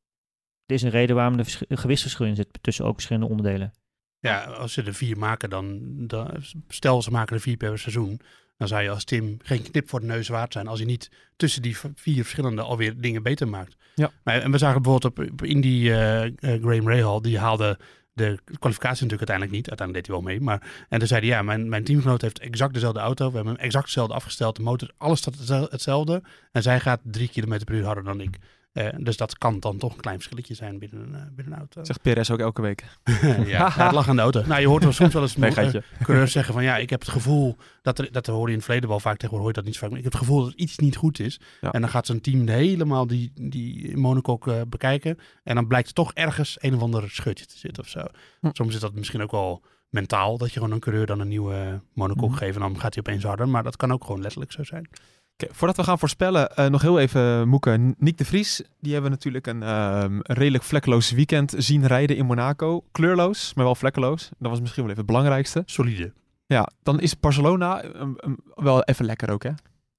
[0.62, 3.72] het is een reden waarom er gewichtsverschil in zit tussen ook verschillende onderdelen.
[4.20, 8.20] Ja, als ze er vier maken, dan, dan stel ze maken er vier per seizoen.
[8.58, 11.12] Dan zou je als Tim geen knip voor de neus waard zijn als je niet
[11.36, 13.78] tussen die vier verschillende alweer dingen beter maakt.
[13.96, 14.12] Ja.
[14.24, 17.80] Maar, en we zagen bijvoorbeeld op, op Indy eh, eh, Graham Rahal, die haalde
[18.14, 19.70] de kwalificatie natuurlijk uiteindelijk niet.
[19.70, 20.42] Uiteindelijk deed hij wel mee.
[20.42, 23.30] Maar, en toen zei hij, ja, mijn, mijn teamgenoot heeft exact dezelfde auto.
[23.30, 24.56] We hebben hem exact hetzelfde afgesteld.
[24.56, 26.24] De motor, alles staat hetzel- hetzelfde.
[26.52, 28.38] En zij gaat drie kilometer per uur harder dan ik.
[28.74, 31.84] Eh, dus dat kan dan toch een klein verschilletje zijn binnen een, binnen een auto.
[31.84, 32.84] Zegt Perez ook elke week.
[33.46, 34.44] ja, het lag aan de auto.
[34.46, 37.00] Nou, je hoort wel soms wel eens Nee, eh, coureurs zeggen van ja, ik heb
[37.00, 39.62] het gevoel dat er, dat hoor je in het verleden wel vaak tegenwoordig hoor je
[39.62, 39.90] dat niet zo vaak.
[39.90, 41.40] maar Ik heb het gevoel dat iets niet goed is.
[41.62, 41.72] Ja.
[41.72, 45.18] En dan gaat zo'n team helemaal die, die monocoque eh, bekijken.
[45.44, 48.00] En dan blijkt toch ergens een of ander scheurtje te zitten of zo.
[48.40, 48.50] Hm.
[48.52, 51.82] Soms is dat misschien ook wel mentaal dat je gewoon een coureur dan een nieuwe
[51.94, 52.38] monocoque Mhm.
[52.38, 53.50] geeft en dan gaat hij opeens harder.
[53.50, 54.90] Maar dat kan ook gewoon letterlijk zo zijn.
[55.38, 57.94] Voordat we gaan voorspellen, eh, nog heel even Moeke.
[57.98, 62.26] Nick de Vries, die hebben natuurlijk een, ehm, een redelijk vlekkeloos weekend zien rijden in
[62.26, 62.84] Monaco.
[62.92, 64.30] Kleurloos, maar wel vlekkeloos.
[64.38, 65.64] Dat was misschien wel even het belangrijkste.
[65.66, 66.14] Solide.
[66.46, 69.52] Ja, dan is Barcelona ehm, ehm, wel even lekker ook, hè?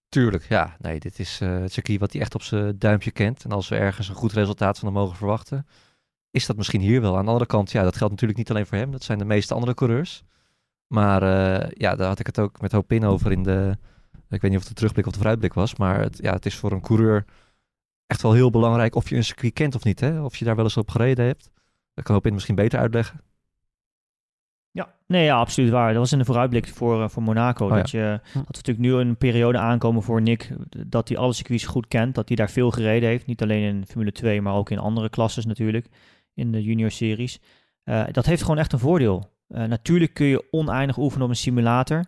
[0.08, 0.76] Tuurlijk, ja.
[0.78, 3.44] Nee, dit is eh, het circuit wat hij echt op zijn duimpje kent.
[3.44, 5.66] En als we ergens een goed resultaat van hem mogen verwachten,
[6.30, 7.16] is dat misschien hier wel.
[7.16, 8.90] Aan de andere kant, ja, dat geldt natuurlijk niet alleen voor hem.
[8.90, 10.22] Dat zijn de meeste andere coureurs.
[10.86, 13.76] Maar eh, ja, daar had ik het ook met Hopin over in de...
[14.34, 15.76] Ik weet niet of het de terugblik of de vooruitblik was.
[15.76, 17.24] Maar het, ja, het is voor een coureur
[18.06, 20.00] echt wel heel belangrijk of je een circuit kent of niet.
[20.00, 20.22] Hè?
[20.22, 21.50] Of je daar wel eens op gereden hebt.
[21.94, 23.20] Dat kan Hopin misschien beter uitleggen.
[24.70, 25.88] Ja, nee, ja, absoluut waar.
[25.88, 27.64] Dat was in de vooruitblik voor, eh, voor Monaco.
[27.64, 27.76] Oh ja.
[27.76, 28.38] dat, je, Hm.
[28.38, 30.50] dat we natuurlijk nu een periode aankomen voor Nick,
[30.86, 33.26] dat hij alle circuits goed kent, dat hij daar veel gereden heeft.
[33.26, 35.86] Niet alleen in Formule 2, maar ook in andere klasses natuurlijk,
[36.34, 37.40] in de junior series.
[37.84, 39.30] Eh, dat heeft gewoon echt een voordeel.
[39.48, 42.04] Eh, natuurlijk kun je oneindig oefenen op een simulator.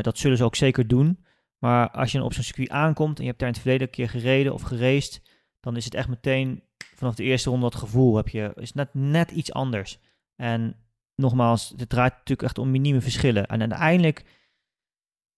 [0.00, 1.18] Dat zullen ze ook zeker doen.
[1.58, 3.94] Maar als je op zo'n circuit aankomt en je hebt daar in het verleden een
[3.94, 5.22] keer gereden of geraced,
[5.60, 6.62] dan is het echt meteen
[6.94, 9.98] vanaf de eerste ronde dat gevoel heb je, is net, net iets anders.
[10.36, 10.76] En
[11.14, 13.46] nogmaals, het draait natuurlijk echt om minieme verschillen.
[13.46, 14.24] En uiteindelijk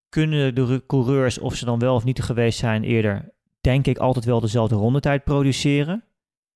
[0.08, 4.24] kunnen de coureurs, of ze dan wel of niet geweest zijn eerder, denk ik altijd
[4.24, 6.04] wel dezelfde rondetijd produceren.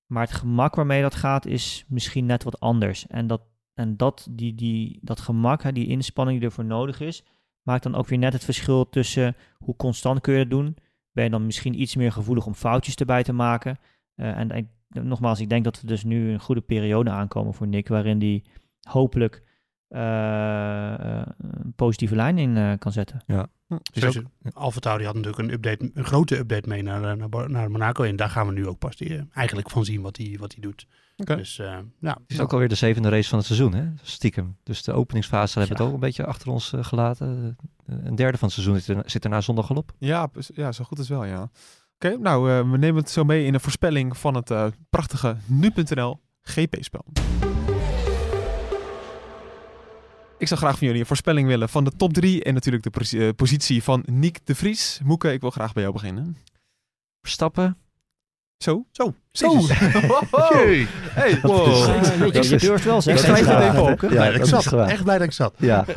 [0.05, 3.07] Maar het gemak waarmee dat gaat is misschien net wat anders.
[3.07, 3.41] En dat,
[3.73, 7.23] en dat, die, die, dat gemak, hè, die inspanning die ervoor nodig is,
[7.65, 10.77] maakt dan ook weer net het verschil tussen hoe constant kun je het doen.
[11.11, 13.77] Ben je dan misschien iets meer gevoelig om foutjes erbij te maken.
[14.15, 17.67] Eh, en ik- nogmaals, ik denk dat we dus nu een goede periode aankomen voor
[17.67, 18.43] Nick, waarin die
[18.89, 19.43] hopelijk
[19.89, 23.23] een positieve lijn in eh, kan zetten.
[23.25, 23.47] Ja.
[23.93, 24.23] Dus ook-
[24.53, 28.03] Alfa Tauri had natuurlijk een, update, een grote update mee naar, eh, naar, Monaco.
[28.03, 30.51] En daar gaan we nu ook pas die, eh, eigenlijk van zien wat hij wat
[30.51, 30.87] hij doet.
[31.17, 31.35] Oké.
[31.35, 33.85] Dus eh, ja, Het is ook alweer de zevende race van het seizoen, hè?
[34.01, 34.57] Stiekem.
[34.63, 35.89] Dus de openingsfase hebben we Ja.
[35.89, 37.57] het ook een beetje achter ons eh, gelaten.
[37.85, 39.91] Eh, een derde van het seizoen zit er, zit er na zondag al op.
[39.97, 41.49] Ja, ja, zo goed is wel, ja.
[41.95, 45.37] Oké, nou, eh, we nemen het zo mee in een voorspelling van het eh, prachtige
[45.45, 47.05] nu.nl GP-spel.
[50.37, 53.17] Ik zou graag van jullie een voorspelling willen van de top 3 en natuurlijk de
[53.17, 54.99] eh, positie van Nick de Vries.
[55.03, 56.37] Moeke, ik wil graag bij jou beginnen.
[57.21, 57.77] Verstappen.
[58.57, 58.85] Zo?
[58.91, 59.13] Zo.
[59.31, 59.57] Zo!
[60.31, 60.87] Hey.
[61.09, 62.59] Hey, Wow.
[62.59, 63.13] Durft wel, zeg.
[63.13, 64.01] Ik schrijf het even op.
[64.01, 64.89] Ja, blij dat ik dat zat.
[64.89, 65.53] Echt blij dat ik zat.
[65.57, 65.85] Ja.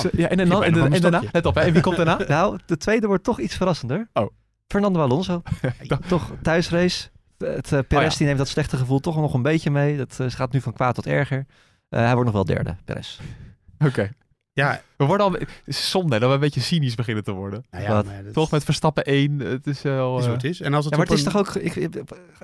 [0.00, 1.22] Zo, ja, en, dan, en, daarna?
[1.32, 1.60] Let op, hè.
[1.60, 2.20] En wie komt daarna?
[2.28, 4.08] Nou, de tweede wordt toch iets verrassender.
[4.12, 4.30] Oh.
[4.66, 5.42] Fernando Alonso.
[6.08, 7.08] toch thuisrace.
[7.38, 8.16] Het eh Perez Oh ja.
[8.16, 9.96] die neemt dat slechte gevoel toch nog een beetje mee.
[9.96, 11.46] Dat eh, gaat nu van kwaad tot erger.
[11.92, 13.18] Eh, hij wordt nog wel derde, Perez.
[13.88, 14.10] Oké.
[14.54, 15.32] Ja, We worden al...
[15.32, 17.64] Het is zonde dat we een beetje cynisch beginnen te worden.
[17.70, 19.38] nou ja dat Toch met Verstappen 1.
[19.38, 20.18] Het is wel...
[20.18, 20.60] is eh, het is.
[20.60, 21.54] En als het Ja, maar het is een- toch ook...
[21.54, 21.94] Ik, ik,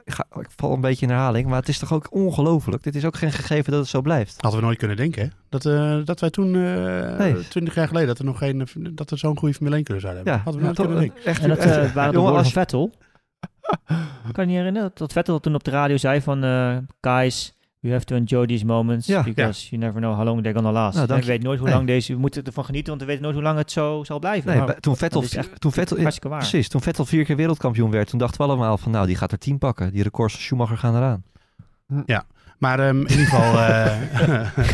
[0.04, 2.82] ik ga, ik val een beetje in herhaling, maar het is toch ook ongelooflijk.
[2.82, 4.36] Dit is ook geen gegeven dat het zo blijft.
[4.40, 5.28] Hadden we nooit kunnen denken, hè?
[5.48, 6.50] Dat, eh, dat wij toen,
[7.16, 7.48] Nee.
[7.48, 10.22] twintig jaar geleden, dat er nog geen, dat we zo'n goede Formule 1 kunnen zouden
[10.24, 10.42] hebben.
[10.44, 11.24] Ja, Hadden we nooit toch, kunnen denken.
[11.30, 12.92] echt, En dat echt- eh, waren de jongen, woorden als van Vettel.
[14.32, 16.44] kan je niet herinneren dat Vettel toen op de radio zei van...
[16.44, 19.06] eh guys, you have to enjoy these moments.
[19.06, 19.22] Ja.
[19.22, 20.96] because you never know how long they're gonna last.
[20.96, 21.26] Nou, ik je.
[21.30, 21.76] weet nooit hoe Nee.
[21.76, 22.12] lang deze...
[22.12, 24.50] We moeten ervan genieten, want we weten nooit hoe lang het zo zal blijven.
[24.50, 26.38] Nee, Nou, toen Vettel, echt toen Vettel, hartstikke waar.
[26.38, 29.32] precies, toen Vettel vier keer wereldkampioen werd, toen dachten we allemaal van, nou, die gaat
[29.32, 29.92] er tien pakken.
[29.92, 31.24] Die records van Schumacher gaan eraan.
[32.58, 33.58] Maar ehm, in ieder geval...
[33.58, 33.86] eh,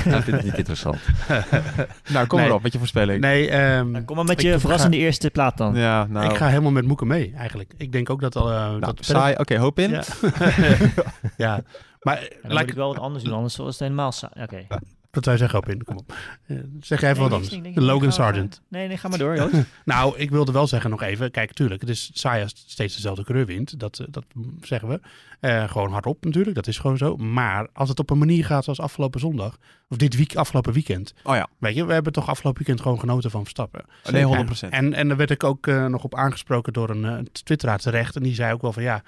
[0.13, 0.97] Dat vind ik niet interessant.
[2.13, 2.49] Nou, kom Nee.
[2.49, 3.21] erop met je voorspelling.
[3.21, 5.75] nee, ehm, Nou, kom maar met ik je ga- verrassende eerste plaat dan.
[5.75, 6.31] Ja, nou...
[6.31, 7.73] ik ga helemaal met Moeken mee, eigenlijk.
[7.77, 8.37] Ik denk ook dat...
[8.37, 9.35] al eh nou, dat saai.
[9.37, 9.91] Oké, hoop in.
[9.91, 10.03] Ja.
[11.37, 11.61] ja,
[12.05, 14.43] maar Ja, dan moet ik, wel wat anders doen, anders is het helemaal saai.
[14.43, 14.67] Oké.
[15.11, 16.15] wat wij zeggen op in, kom op.
[16.47, 17.69] Eh, zeg jij even Nee, wat anders.
[17.69, 17.81] ik.
[17.81, 18.61] Logan Sargent.
[18.69, 19.55] Nee, nee, ga maar door, Joost.
[19.85, 21.31] Nou, ik wilde wel zeggen nog even.
[21.31, 23.81] Kijk, tuurlijk, het is saai als steeds dezelfde coureur wint.
[23.81, 24.25] Dat, eh, dat
[24.63, 25.01] zeggen we.
[25.41, 27.17] Eh, gewoon hardop natuurlijk, dat is gewoon zo.
[27.17, 31.15] Maar als het op een manier gaat zoals afgelopen zondag, of dit week, afgelopen weekend.
[31.23, 31.49] Oh ja.
[31.59, 33.85] Weet je, we hebben toch afgelopen weekend gewoon genoten van Verstappen.
[34.11, 34.69] Nee, 100%.
[34.71, 38.17] En, en daar werd ik ook nog op aangesproken door een uh, twitteraar terecht.
[38.17, 39.03] En die zei ook wel van ja,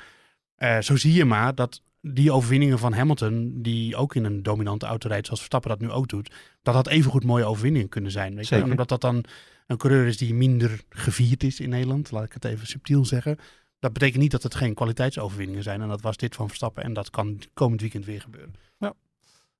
[0.56, 1.80] eh, zo zie je maar dat
[2.14, 5.90] die overwinningen van Hamilton, die ook in een dominante auto rijdt zoals Verstappen dat nu
[5.90, 8.34] ook doet, dat dat evengoed mooie overwinningen kunnen zijn.
[8.34, 8.62] Weet je?
[8.62, 9.24] Omdat dat dan
[9.66, 13.38] een coureur is die minder gevierd is in Nederland, laat ik het even subtiel zeggen.
[13.78, 15.82] Dat betekent niet dat het geen kwaliteitsoverwinningen zijn.
[15.82, 16.82] En dat was dit van Verstappen.
[16.82, 18.54] En dat kan komend weekend weer gebeuren.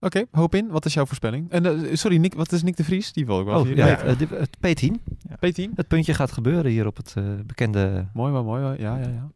[0.00, 0.68] Oké, hoop in.
[0.68, 1.50] Wat is jouw voorspelling?
[1.50, 3.12] En eh, sorry, Nick, wat is Nick de Vries?
[3.12, 3.60] Die wil ik wel.
[3.60, 4.90] Oh, ja, het P10.
[5.30, 5.74] P10.
[5.74, 8.06] Het puntje gaat gebeuren hier op het eh, bekende...
[8.12, 8.62] Mooi, wel mooi.
[8.62, 9.30] Ja, ja, ja.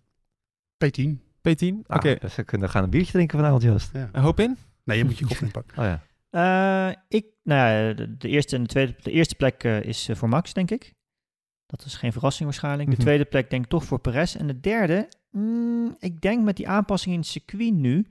[0.84, 1.29] P10.
[1.48, 1.74] P10.
[1.86, 3.90] Oké, Ah, dus we kunnen gaan een biertje drinken vanavond, Joost.
[3.92, 4.08] Ja.
[4.12, 4.56] En hoop in.
[4.84, 5.78] Nee, je moet je koffer inpakken.
[5.82, 6.02] Oh ja.
[6.30, 10.08] Eh, ik, nou ja, de, de eerste en de tweede, de eerste plek eh, is
[10.08, 10.94] eh, voor Max, denk ik.
[11.66, 12.88] Dat is geen verrassing waarschijnlijk.
[12.88, 13.04] De Mhm.
[13.04, 14.34] tweede plek denk ik toch voor Perez.
[14.36, 18.06] En de derde, mm, ik denk met die aanpassing in het circuit nu.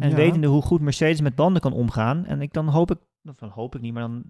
[0.00, 0.14] En Ja.
[0.14, 2.26] wetende hoe goed Mercedes met banden kan omgaan.
[2.26, 4.24] En ik dan hoop ik, of dan hoop ik niet, maar dan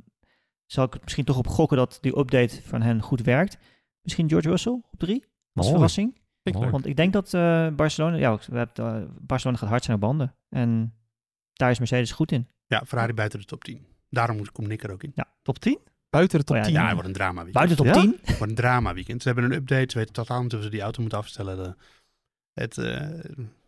[0.67, 3.59] zal ik het misschien toch op gokken dat die update van hen goed werkt.
[4.03, 5.31] Misschien George Russell op drie, als
[5.67, 5.71] Mooi.
[5.71, 6.19] verrassing.
[6.45, 6.71] Ik leuk.
[6.71, 10.03] Want ik denk dat eh, Barcelona, ja, we hebben, eh, Barcelona gaat hard zijn op
[10.03, 10.35] banden.
[10.49, 10.95] En
[11.53, 12.49] daar is Mercedes goed in.
[12.67, 13.87] Ja, Ferrari buiten de top 10.
[14.11, 15.15] Daarom moet- komt Nick er ook in.
[15.43, 15.79] Top 10?
[16.11, 16.75] Buiten de top Oh ja, 10.
[16.77, 17.55] Ja, het wordt een drama weekend.
[17.55, 17.93] Buiten top Ja?
[17.93, 18.19] 10?
[18.25, 19.23] Het wordt een drama weekend.
[19.23, 19.87] Ze hebben een update.
[19.91, 21.57] Ze weten totaal niet of ze die auto moeten afstellen.
[21.57, 21.75] De,
[22.61, 23.09] het eh,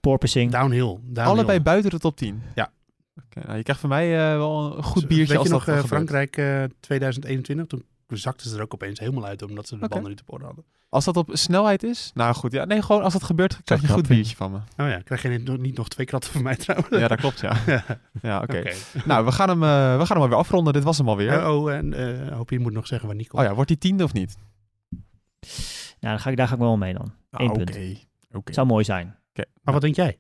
[0.01, 0.51] Porpoising.
[0.53, 1.23] downhill, downhill.
[1.25, 2.43] Allebei buiten de top 10.
[2.55, 2.73] Ja.
[3.25, 5.65] Oké, nou, je krijgt van mij eh, wel een goed Weet biertje je als nog
[5.65, 6.07] dat eh, gebeurt.
[6.09, 7.67] Frankrijk eh, 2021?
[7.67, 9.89] Toen zakten ze er ook opeens helemaal uit omdat ze de Oké.
[9.95, 10.65] banden niet op orde hadden.
[10.89, 12.11] Als dat op snelheid is?
[12.15, 12.65] Nou goed, ja.
[12.65, 14.57] Nee, gewoon als dat gebeurt, krijg je een goed biertje van me.
[14.57, 16.89] Oh ja, krijg je niet, nog- niet nog twee kratten van mij trouwens?
[16.99, 17.57] Ja, dat klopt, ja.
[17.67, 17.85] Ja,
[18.23, 18.63] Ja, oké.
[19.05, 20.73] Nou, we gaan, hem, eh, we gaan hem alweer afronden.
[20.73, 21.33] Dit was hem alweer.
[21.33, 21.93] Eh, oh, en
[22.29, 23.39] eh hoop je moet nog zeggen waar Nico.
[23.39, 24.37] oh ja, wordt die tiende of niet?
[26.01, 27.13] Nou, dan ga ik, daar ga ik wel mee dan.
[27.31, 27.71] Eén Ah, punt.
[27.71, 27.95] Oké.
[28.33, 28.53] Oké.
[28.53, 29.17] Zou mooi zijn.
[29.63, 30.19] Maar wat denk jij?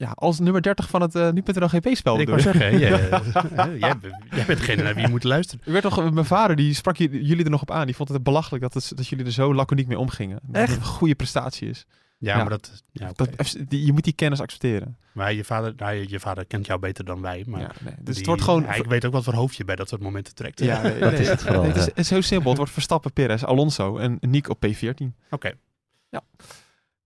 [0.00, 2.20] Ja, als nummer 30 van het uh, nu.nl GP-spel.
[2.20, 3.20] Ik wou zeggen, jij, eh,
[3.78, 5.64] jij, bent- jij bent degene naar wie je moet luisteren.
[5.66, 7.86] U werd toch, mijn vader die sprak jullie er nog op aan.
[7.86, 10.38] Die vond het belachelijk dat, het, dat jullie er zo laconiek mee omgingen.
[10.42, 11.86] Dat het een goede prestatie is.
[12.18, 12.40] Ja, Ja.
[12.40, 12.82] maar dat...
[12.92, 13.10] Ja.
[13.14, 14.96] Dat, die, je moet die kennis accepteren.
[15.12, 17.44] Maar je vader, nou, je, je vader kent jou beter dan wij.
[17.46, 17.94] Maar ja, nee.
[17.96, 18.62] Dus die- het wordt gewoon...
[18.62, 20.60] ja, ik weet ook wat voor hoofd je bij dat soort momenten trekt.
[20.60, 21.88] Ja, nee, Dat nee, is het vooral, het, is, ja.
[21.88, 22.48] het is heel simpel.
[22.48, 25.06] Het wordt Verstappen, Perez, Alonso en Nick op P14.
[25.30, 25.52] Oké.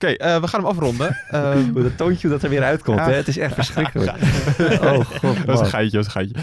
[0.05, 1.17] Oké, eh, we gaan hem afronden.
[1.73, 3.05] Hoe dat toontje dat er weer uitkomt, Ja.
[3.05, 3.13] hè?
[3.13, 4.13] Het is echt verschrikkelijk.
[4.85, 6.35] Oh god, dat is een geitje, dat is een geitje.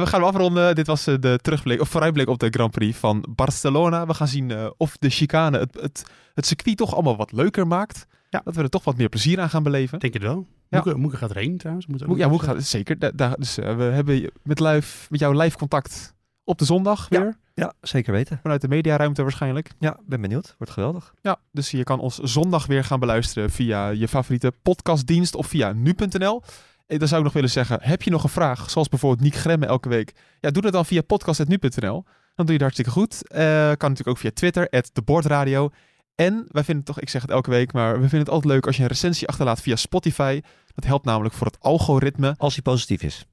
[0.00, 0.74] We gaan hem afronden.
[0.74, 4.06] Dit was eh, de terugblik, of vooruitblik op de Grand Prix van Barcelona.
[4.06, 7.66] We gaan zien eh, of de chicane het, het, het circuit toch allemaal wat leuker
[7.66, 8.06] maakt.
[8.30, 9.98] Dat we er toch wat meer plezier aan gaan beleven.
[9.98, 10.46] Denk je het wel?
[10.68, 10.80] Ja.
[10.84, 11.86] Moeke, Moeke gaat erheen trouwens.
[11.86, 12.98] Moet Moe- ja, Moek gaat zeker.
[12.98, 16.14] Da- da- dus we hebben met, live, met jou live contact
[16.44, 17.36] op de zondag weer.
[17.54, 18.38] Ja, zeker weten.
[18.42, 19.70] Vanuit de mediaruimte waarschijnlijk.
[19.78, 20.54] Ja, ben benieuwd.
[20.58, 21.14] Wordt geweldig.
[21.20, 25.72] Ja, dus je kan ons zondag weer gaan beluisteren via je favoriete podcastdienst of via
[25.72, 26.42] nu.nl.
[26.86, 29.34] En dan zou ik nog willen zeggen, heb je nog een vraag, zoals bijvoorbeeld Niek
[29.34, 30.12] Gremme elke week?
[30.40, 32.04] Ja, doe dat dan via podcast.nu.nl.
[32.34, 33.28] Dan doe je het hartstikke goed.
[33.28, 35.70] Eh, kan natuurlijk ook via Twitter, @debordradio.
[36.14, 38.52] En wij vinden het toch, ik zeg het elke week, maar we vinden het altijd
[38.52, 40.40] leuk als je een recensie achterlaat via Spotify.
[40.74, 42.34] Dat helpt namelijk voor het algoritme.
[42.36, 43.26] Als hij positief is.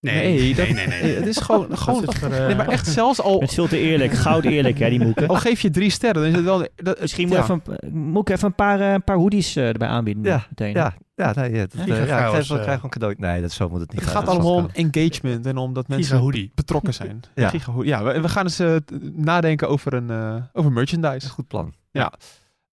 [0.00, 1.02] Nee, Nee, nee, dat- nee, nee.
[1.02, 1.14] nee.
[1.14, 4.12] Het is gewoon, gewoon is nee, maar echt zelfs al, Het is veel te eerlijk.
[4.12, 5.26] Goud eerlijk, hè, die Moeke.
[5.26, 6.66] al geef je drie sterren, dan is het wel...
[6.76, 7.42] Dat, Misschien moet, ja.
[7.42, 10.22] even, een- moet ik even een paar, eh, een paar hoodies eh, erbij aanbieden.
[10.22, 10.72] Ja, meteen.
[10.72, 11.84] Ja, ja, nee, ja, dat, Ja?
[11.86, 12.74] ja, ik Gigachaos, krijg, eh.
[12.74, 13.14] gewoon cadeau.
[13.18, 16.50] Nee, dat, zo moet het niet Het gaat allemaal om engagement en om dat mensen
[16.54, 17.20] betrokken zijn.
[17.34, 17.52] Ja.
[17.82, 21.28] Ja we, we gaan eens t- nadenken over, een, eh, over merchandise.
[21.28, 21.72] Goed plan.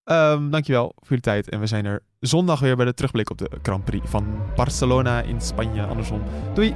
[0.08, 1.49] Ehm, dankjewel voor jullie tijd.
[1.49, 5.22] En we zijn er zondag weer bij de terugblik op de Grand Prix van Barcelona
[5.22, 5.84] in Spanje.
[5.84, 6.24] Andersom.
[6.53, 6.76] Doei!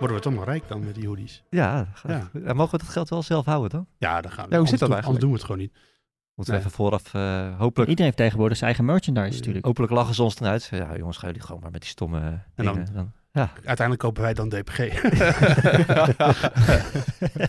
[0.00, 1.42] Worden we toch nog rijk dan met die hoodies?
[1.50, 2.40] Ja, gaat Ja.
[2.44, 3.86] En mogen we dat geld wel zelf houden dan?
[3.98, 4.52] Ja, dan gaan we.
[4.52, 5.88] Ja, hoe zit dat anders doen- Anders doen we het gewoon niet.
[6.34, 9.64] Moeten we even vooraf, eh, hopelijk, Iedereen heeft tegenwoordig zijn eigen merchandise natuurlijk.
[9.64, 10.68] hopelijk lachen ze ons eruit.
[10.70, 12.74] Ja, jongens, gaan jullie gewoon maar met die stomme En dingen.
[12.74, 13.50] dan- Dan, ja.
[13.54, 14.76] Uiteindelijk kopen wij dan DPG.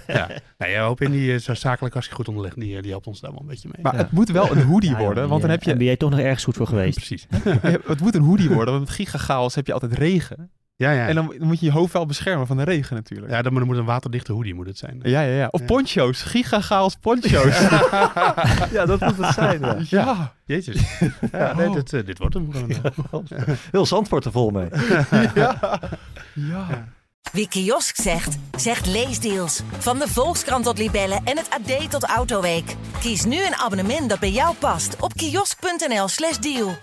[0.08, 0.28] ja.
[0.58, 2.92] Nee, ja, hoop in die eh, zo zakelijk als je goed onderlegt, die, eh, die
[2.92, 3.84] helpt ons daar wel een beetje mee.
[3.84, 4.00] Maar Ja.
[4.02, 5.76] het moet wel een hoodie worden, want dan eh, heb je...
[5.76, 6.96] Ben jij toch nog ergens goed voor geweest?
[7.06, 7.28] Precies.
[7.88, 10.52] het moet een hoodie worden, want met gigagaals heb je altijd regen.
[10.82, 11.08] Ja, ja.
[11.08, 13.32] En dan moet je je hoofd wel beschermen van de regen natuurlijk.
[13.32, 15.00] ja, dan moet, een waterdichte hoodie moet het zijn.
[15.04, 15.48] Ja, ja, ja.
[15.52, 15.66] Of Ja.
[15.66, 16.22] poncho's.
[16.22, 17.60] Gigagaals poncho's.
[18.78, 19.60] ja, dat moet het zijn.
[19.62, 19.78] Ja.
[19.90, 20.34] ja.
[20.46, 20.82] Jezus.
[21.32, 21.74] Ja, nee, Oh.
[21.74, 23.28] dit, eh, dit wordt hem gewoon.
[23.72, 24.68] Heel Zandvoort er vol mee.
[25.36, 25.80] ja.
[26.34, 26.88] ja.
[27.32, 29.62] Wie kiosk zegt, zegt leesdeals.
[29.78, 32.76] Van de Volkskrant tot Libellen en het AD tot Autoweek.
[33.00, 36.76] Kies nu een abonnement dat bij jou past op kiosk.nl/slash deal.